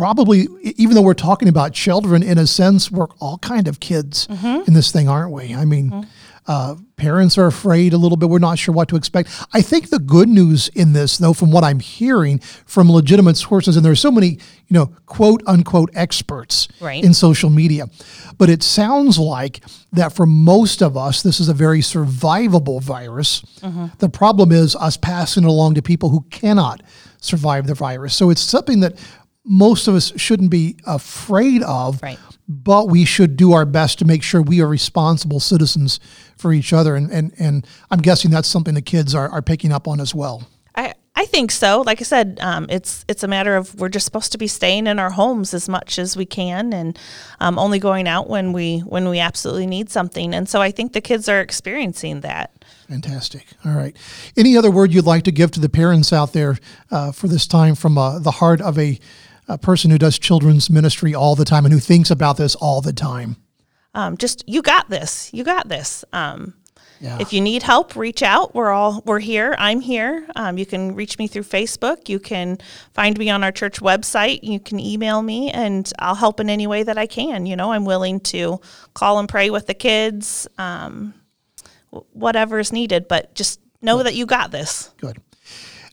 probably 0.00 0.46
even 0.76 0.94
though 0.94 1.02
we're 1.02 1.12
talking 1.12 1.46
about 1.46 1.74
children 1.74 2.22
in 2.22 2.38
a 2.38 2.46
sense 2.46 2.90
we're 2.90 3.06
all 3.20 3.36
kind 3.36 3.68
of 3.68 3.80
kids 3.80 4.26
mm-hmm. 4.28 4.62
in 4.66 4.72
this 4.72 4.90
thing 4.90 5.10
aren't 5.10 5.30
we 5.30 5.54
i 5.54 5.66
mean 5.66 5.90
mm-hmm. 5.90 6.08
Uh, 6.46 6.74
parents 6.96 7.38
are 7.38 7.46
afraid 7.46 7.92
a 7.92 7.96
little 7.96 8.16
bit. 8.16 8.28
We're 8.28 8.40
not 8.40 8.58
sure 8.58 8.74
what 8.74 8.88
to 8.88 8.96
expect. 8.96 9.28
I 9.52 9.62
think 9.62 9.90
the 9.90 10.00
good 10.00 10.28
news 10.28 10.66
in 10.68 10.94
this, 10.94 11.16
though, 11.16 11.32
from 11.32 11.52
what 11.52 11.62
I'm 11.62 11.78
hearing 11.78 12.40
from 12.66 12.90
legitimate 12.90 13.36
sources, 13.36 13.76
and 13.76 13.84
there 13.84 13.92
are 13.92 13.96
so 13.96 14.10
many, 14.10 14.30
you 14.66 14.74
know, 14.74 14.86
quote 15.06 15.42
unquote 15.46 15.90
experts 15.94 16.66
Right. 16.80 17.04
in 17.04 17.14
social 17.14 17.50
media, 17.50 17.88
but 18.36 18.50
it 18.50 18.64
sounds 18.64 19.16
like 19.16 19.62
that 19.92 20.12
for 20.12 20.26
most 20.26 20.82
of 20.82 20.96
us, 20.96 21.22
this 21.22 21.38
is 21.38 21.48
a 21.48 21.54
very 21.54 21.82
survivable 21.82 22.82
virus. 22.82 23.42
Mm-hmm. 23.60 23.86
The 23.98 24.08
problem 24.08 24.50
is 24.50 24.74
us 24.74 24.96
passing 24.96 25.44
it 25.44 25.48
along 25.48 25.74
to 25.74 25.82
people 25.82 26.08
who 26.08 26.22
cannot 26.30 26.82
survive 27.20 27.68
the 27.68 27.74
virus. 27.74 28.16
So 28.16 28.30
it's 28.30 28.40
something 28.40 28.80
that 28.80 28.94
most 29.52 29.88
of 29.88 29.96
us 29.96 30.12
shouldn't 30.16 30.48
be 30.50 30.76
afraid 30.86 31.60
of 31.64 32.00
Right. 32.00 32.18
but 32.48 32.88
we 32.88 33.04
should 33.04 33.36
do 33.36 33.52
our 33.52 33.64
best 33.64 33.98
to 33.98 34.04
make 34.04 34.22
sure 34.22 34.40
we 34.40 34.60
are 34.60 34.68
responsible 34.68 35.40
citizens 35.40 35.98
for 36.38 36.52
each 36.52 36.72
other. 36.72 36.94
And, 36.94 37.10
and, 37.10 37.32
and 37.36 37.66
I'm 37.90 37.98
guessing 37.98 38.30
that's 38.30 38.46
something 38.46 38.74
the 38.74 38.80
kids 38.82 39.12
are, 39.12 39.28
are 39.28 39.42
picking 39.42 39.72
up 39.72 39.88
on 39.88 39.98
as 40.00 40.14
well. 40.14 40.48
I, 40.76 40.94
I 41.16 41.24
think 41.26 41.50
so. 41.50 41.82
Like 41.82 42.00
I 42.00 42.04
said, 42.04 42.38
um, 42.40 42.66
it's 42.70 43.04
it's 43.08 43.24
a 43.24 43.28
matter 43.28 43.56
of 43.56 43.74
we're 43.74 43.88
just 43.88 44.04
supposed 44.06 44.30
to 44.32 44.38
be 44.38 44.46
staying 44.46 44.86
in 44.86 45.00
our 45.00 45.10
homes 45.10 45.52
as 45.52 45.68
much 45.68 45.98
as 45.98 46.16
we 46.16 46.24
can, 46.24 46.72
and 46.72 46.96
um, 47.40 47.58
only 47.58 47.80
going 47.80 48.06
out 48.06 48.30
when 48.30 48.52
we 48.52 48.78
when 48.78 49.08
we 49.08 49.18
absolutely 49.18 49.66
need 49.66 49.90
something. 49.90 50.32
And 50.32 50.48
so 50.48 50.62
I 50.62 50.70
think 50.70 50.92
the 50.92 51.00
kids 51.00 51.28
are 51.28 51.40
experiencing 51.40 52.20
that. 52.20 52.64
Fantastic. 52.88 53.46
All 53.64 53.72
right. 53.72 53.96
Any 54.36 54.56
other 54.56 54.70
word 54.70 54.94
you'd 54.94 55.04
like 55.06 55.24
to 55.24 55.32
give 55.32 55.50
to 55.52 55.60
the 55.60 55.68
parents 55.68 56.12
out 56.12 56.32
there 56.32 56.56
uh, 56.90 57.10
for 57.12 57.26
this 57.28 57.46
time 57.48 57.74
from 57.74 57.98
uh, 57.98 58.18
the 58.20 58.30
heart 58.32 58.60
of 58.60 58.78
a, 58.78 58.98
a 59.50 59.58
person 59.58 59.90
who 59.90 59.98
does 59.98 60.18
children's 60.18 60.70
ministry 60.70 61.14
all 61.14 61.34
the 61.34 61.44
time 61.44 61.64
and 61.64 61.74
who 61.74 61.80
thinks 61.80 62.10
about 62.10 62.36
this 62.36 62.54
all 62.54 62.80
the 62.80 62.92
time? 62.92 63.36
Um, 63.94 64.16
just 64.16 64.44
you 64.46 64.62
got 64.62 64.88
this. 64.88 65.30
You 65.34 65.44
got 65.44 65.68
this. 65.68 66.04
Um, 66.12 66.54
Yeah. 67.00 67.16
If 67.18 67.32
you 67.32 67.40
need 67.40 67.62
help, 67.62 67.96
reach 67.96 68.22
out. 68.22 68.54
We're 68.54 68.70
all 68.70 69.02
we're 69.06 69.20
here. 69.20 69.56
I'm 69.58 69.80
here. 69.80 70.28
Um, 70.36 70.58
you 70.58 70.66
can 70.66 70.94
reach 70.94 71.18
me 71.18 71.26
through 71.28 71.44
Facebook. 71.44 72.10
You 72.10 72.18
can 72.20 72.58
find 72.92 73.18
me 73.18 73.30
on 73.30 73.42
our 73.42 73.52
church 73.52 73.80
website. 73.80 74.40
You 74.42 74.60
can 74.60 74.78
email 74.78 75.22
me, 75.22 75.50
and 75.50 75.90
I'll 75.98 76.14
help 76.14 76.40
in 76.40 76.50
any 76.50 76.66
way 76.66 76.82
that 76.82 76.98
I 76.98 77.06
can. 77.06 77.46
You 77.46 77.56
know, 77.56 77.72
I'm 77.72 77.86
willing 77.86 78.20
to 78.34 78.60
call 78.92 79.18
and 79.18 79.28
pray 79.28 79.48
with 79.48 79.66
the 79.66 79.74
kids, 79.74 80.46
um, 80.58 81.14
whatever 82.12 82.58
is 82.58 82.70
needed. 82.70 83.08
But 83.08 83.34
just 83.34 83.60
know 83.80 84.02
that 84.02 84.14
you 84.14 84.26
got 84.26 84.50
this. 84.50 84.90
Good. 84.98 85.16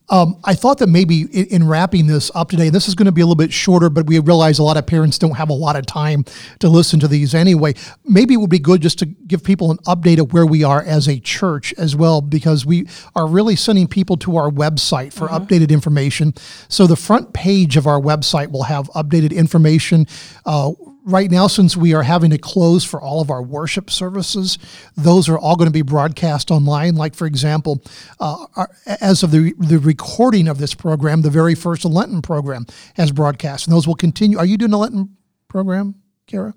Um, 0.10 0.40
I 0.46 0.54
thought 0.54 0.78
that 0.78 0.88
maybe 0.88 1.24
in, 1.24 1.46
in 1.48 1.68
wrapping 1.68 2.08
this 2.08 2.32
up 2.34 2.50
today, 2.50 2.70
this 2.70 2.88
is 2.88 2.96
going 2.96 3.08
to 3.08 3.12
be 3.12 3.22
a 3.22 3.26
little 3.26 3.36
bit 3.36 3.52
shorter, 3.52 3.90
but 3.90 4.08
we 4.08 4.20
realize 4.20 4.58
a 4.58 4.64
lot 4.64 4.78
of 4.78 4.88
parents 4.88 5.18
don't 5.18 5.36
have 5.36 5.50
a 5.50 5.54
lot 5.54 5.76
of 5.76 5.86
time 5.86 6.24
to 6.60 6.70
listen 6.70 7.00
to 7.02 7.08
these 7.08 7.36
anyway. 7.36 7.74
Maybe 8.06 8.34
it 8.34 8.38
would 8.38 8.50
be 8.50 8.60
good 8.60 8.82
just 8.82 9.00
to 9.00 9.06
give 9.06 9.44
people 9.44 9.70
an 9.70 9.78
update 9.80 10.20
of 10.20 10.32
where 10.32 10.46
we 10.46 10.64
are 10.64 10.82
as 10.82 11.08
a 11.08 11.20
church 11.20 11.74
as 11.78 11.96
well, 11.96 12.22
because 12.22 12.66
we 12.66 12.88
are 13.16 13.28
really 13.28 13.56
sending 13.58 13.88
people 13.88 14.16
to 14.18 14.38
our 14.38 14.50
website 14.50 15.12
for 15.12 15.28
updated 15.28 15.70
information. 15.72 16.34
So 16.70 16.88
the 16.88 16.96
front 16.96 17.34
page 17.34 17.76
of 17.76 17.86
our 17.86 18.00
website 18.00 18.52
will 18.52 18.64
have 18.64 18.90
updated 18.92 19.36
information. 19.36 20.08
Uh, 20.46 20.72
right 21.08 21.32
now, 21.32 21.48
since 21.48 21.78
we 21.78 21.94
are 21.94 22.04
having 22.04 22.30
to 22.32 22.38
close 22.38 22.84
for 22.84 23.02
all 23.02 23.22
of 23.22 23.32
our 23.32 23.42
worship 23.42 23.90
services, 23.90 24.60
those 24.96 25.30
are 25.30 25.38
all 25.38 25.56
going 25.56 25.68
to 25.68 25.74
be 25.74 25.82
broadcast 25.82 26.52
online. 26.52 26.96
Like, 26.96 27.16
for 27.16 27.26
example, 27.26 27.82
uh, 28.20 28.46
our, 28.56 28.70
as 28.86 29.24
of 29.24 29.32
the, 29.32 29.54
the 29.58 29.80
recording 29.80 30.48
of 30.48 30.58
this 30.58 30.74
program, 30.74 31.22
the 31.22 31.30
very 31.30 31.56
first 31.56 31.86
Lenten 31.86 32.22
program 32.22 32.66
has 32.96 33.12
broadcast, 33.12 33.66
and 33.66 33.76
those 33.76 33.88
will 33.88 33.96
continue. 33.96 34.38
Are 34.38 34.46
you 34.46 34.58
doing 34.58 34.74
a 34.74 34.78
Lenten 34.78 35.16
program, 35.48 35.96
Kara? 36.28 36.54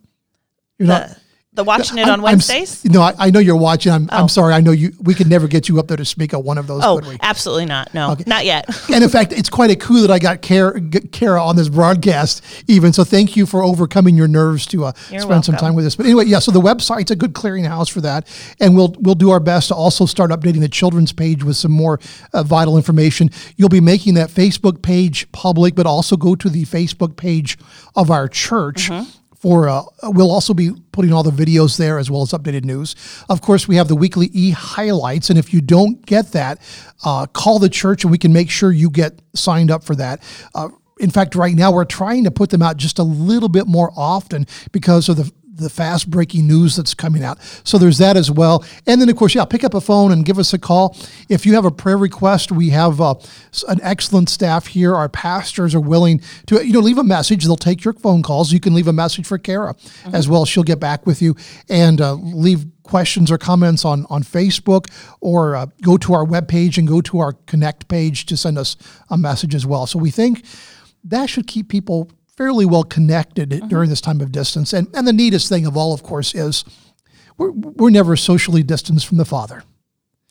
You're 0.79 0.89
not. 0.89 1.09
The, 1.09 1.17
the 1.61 1.65
watching 1.65 1.99
it 1.99 2.03
I'm- 2.03 2.11
on 2.15 2.19
I'm 2.21 2.25
Wednesdays. 2.25 2.85
no, 2.85 3.03
I, 3.03 3.15
I 3.19 3.31
know 3.31 3.39
you're 3.39 3.57
watching. 3.57 3.93
I'm, 3.93 4.09
I'm 4.11 4.29
sorry. 4.29 4.55
I 4.55 4.61
know 4.61 4.73
you. 4.73 4.93
We 5.01 5.15
could 5.15 5.29
never 5.29 5.47
get 5.49 5.69
you 5.69 5.79
up 5.79 5.89
there 5.89 5.97
to 5.97 6.05
speak 6.05 6.33
at 6.35 6.43
one 6.43 6.59
of 6.59 6.67
those. 6.67 6.83
oh, 6.85 6.99
could 6.99 7.09
we? 7.09 7.17
absolutely 7.23 7.67
not. 7.67 7.93
No, 7.95 8.17
not 8.27 8.45
yet. 8.45 8.69
and 8.91 9.03
in 9.05 9.11
fact, 9.11 9.33
it's 9.33 9.49
quite 9.51 9.71
a 9.71 9.77
coup 9.77 10.01
that 10.03 10.11
I 10.11 10.19
got 10.19 10.43
Kara, 10.43 10.81
Kara 11.13 11.43
on 11.43 11.57
this 11.57 11.69
broadcast, 11.69 12.43
even. 12.69 12.93
So 12.93 13.05
thank 13.05 13.37
you 13.37 13.47
for 13.47 13.63
overcoming 13.63 14.17
your 14.17 14.29
nerves 14.29 14.67
to 14.67 14.87
uh, 14.87 14.93
spend 14.93 15.45
some 15.45 15.57
time 15.57 15.75
with 15.75 15.87
us. 15.87 15.97
But 15.97 16.07
anyway, 16.07 16.25
yeah. 16.27 16.39
So 16.39 16.51
the 16.53 16.61
website's 16.61 17.11
a 17.11 17.17
good 17.17 17.33
clearinghouse 17.35 17.91
for 17.91 18.01
that, 18.03 18.27
and 18.61 18.75
we'll 18.75 18.95
we'll 18.99 19.15
do 19.15 19.31
our 19.31 19.41
best 19.41 19.69
to 19.69 19.75
also 19.75 20.07
start 20.07 20.31
updating 20.31 20.61
the 20.61 20.69
children's 20.69 21.13
page 21.13 21.45
with 21.45 21.57
some 21.57 21.73
more 21.73 22.01
uh, 22.33 22.43
vital 22.43 22.77
information. 22.77 23.31
You'll 23.57 23.69
be 23.69 23.81
making 23.81 24.15
that 24.15 24.31
Facebook 24.31 24.83
page 24.83 25.31
public, 25.33 25.75
but 25.75 25.87
also 25.87 26.17
go 26.17 26.35
to 26.35 26.49
the 26.49 26.65
Facebook 26.65 27.17
page 27.17 27.59
of 27.95 28.11
our 28.11 28.29
church 28.29 28.91
for 29.41 29.69
uh, 29.69 29.83
we'll 30.03 30.31
also 30.31 30.53
be 30.53 30.71
putting 30.93 31.13
all 31.13 31.23
the 31.23 31.31
videos 31.31 31.79
there 31.79 31.99
as 31.99 32.11
well 32.11 32.23
as 32.23 32.31
updated 32.31 32.65
news. 32.65 32.95
Of 33.29 33.41
course 33.41 33.67
we 33.67 33.77
have 33.77 33.89
the 33.89 33.97
weekly 33.97 34.31
e 34.33 34.51
highlights 34.51 35.31
and 35.31 35.39
if 35.39 35.53
you 35.53 35.61
don't 35.61 36.05
get 36.05 36.33
that 36.33 36.61
uh, 37.05 37.27
call 37.27 37.59
the 37.59 37.71
church 37.71 38.05
and 38.05 38.11
we 38.11 38.19
can 38.19 38.33
make 38.33 38.51
sure 38.51 38.71
you 38.71 38.91
get 38.91 39.21
signed 39.35 39.71
up 39.71 39.83
for 39.83 39.95
that. 39.97 40.23
Uh, 40.55 40.69
in 41.01 41.11
fact 41.11 41.35
right 41.35 41.55
now 41.55 41.73
we're 41.73 41.87
trying 41.87 42.25
to 42.25 42.31
put 42.31 42.51
them 42.51 42.61
out 42.61 42.77
just 42.77 42.99
a 42.99 43.03
little 43.03 43.49
bit 43.49 43.67
more 43.67 43.91
often 43.97 44.47
because 44.73 45.09
of 45.09 45.17
the 45.17 45.33
the 45.61 45.71
fast 45.71 46.11
breaking 46.11 46.47
news 46.47 46.77
that's 46.77 46.95
coming 46.95 47.23
out. 47.23 47.39
So 47.65 47.79
there's 47.79 47.99
that 47.99 48.17
as 48.17 48.31
well. 48.31 48.65
And 48.87 49.01
then, 49.01 49.09
of 49.09 49.17
course, 49.17 49.35
yeah, 49.35 49.45
pick 49.45 49.65
up 49.65 49.75
a 49.75 49.81
phone 49.81 50.13
and 50.13 50.25
give 50.25 50.39
us 50.39 50.53
a 50.53 50.59
call. 50.59 50.97
If 51.29 51.47
you 51.47 51.55
have 51.55 51.65
a 51.65 51.71
prayer 51.71 51.99
request, 51.99 52.51
we 52.51 52.71
have 52.71 53.01
uh, 53.01 53.15
an 53.69 53.81
excellent 53.83 54.29
staff 54.29 54.67
here. 54.67 54.95
Our 54.95 55.09
pastors 55.09 55.75
are 55.75 55.81
willing 55.81 56.21
to, 56.47 56.65
you 56.65 56.73
know, 56.73 56.81
leave 56.81 56.99
a 56.99 57.05
message. 57.05 57.45
They'll 57.45 57.57
take 57.57 57.85
your 57.85 57.95
phone 57.95 58.23
calls. 58.23 58.53
You 58.53 58.61
can 58.61 58.75
leave 58.75 58.89
a 58.89 58.93
message 58.93 59.27
for 59.27 59.39
Kara 59.39 59.75
as 60.13 60.29
well. 60.29 60.45
She'll 60.45 60.63
get 60.63 60.81
back 60.81 61.07
with 61.07 61.23
you 61.23 61.37
and 61.69 62.01
uh, 62.01 62.15
leave 62.15 62.67
questions 62.83 63.31
or 63.31 63.39
comments 63.39 63.85
on, 63.85 64.05
on 64.11 64.23
Facebook 64.23 64.91
or 65.21 65.55
uh, 65.55 65.67
go 65.83 65.97
to 65.97 66.13
our 66.13 66.25
webpage 66.25 66.77
and 66.77 66.89
go 66.89 67.01
to 67.01 67.21
our 67.21 67.33
Connect 67.47 67.89
page 67.89 68.27
to 68.27 68.37
send 68.37 68.59
us 68.59 68.77
a 69.09 69.17
message 69.17 69.55
as 69.55 69.65
well. 69.65 69.87
So 69.87 69.99
we 69.99 70.11
think 70.11 70.45
that 71.05 71.31
should 71.31 71.47
keep 71.47 71.69
people 71.69 72.11
fairly 72.41 72.65
well 72.65 72.85
connected 72.85 73.51
during 73.51 73.69
mm-hmm. 73.69 73.91
this 73.91 74.01
time 74.01 74.19
of 74.23 74.33
distance. 74.33 74.73
And, 74.73 74.89
and 74.95 75.07
the 75.07 75.13
neatest 75.13 75.51
thing 75.51 75.67
of 75.67 75.77
all, 75.77 75.93
of 75.93 76.03
course, 76.03 76.35
is 76.35 76.65
we're, 77.37 77.51
we're 77.51 77.91
never 77.91 78.17
socially 78.17 78.63
distanced 78.63 79.07
from 79.07 79.19
the 79.19 79.27
Father. 79.27 79.63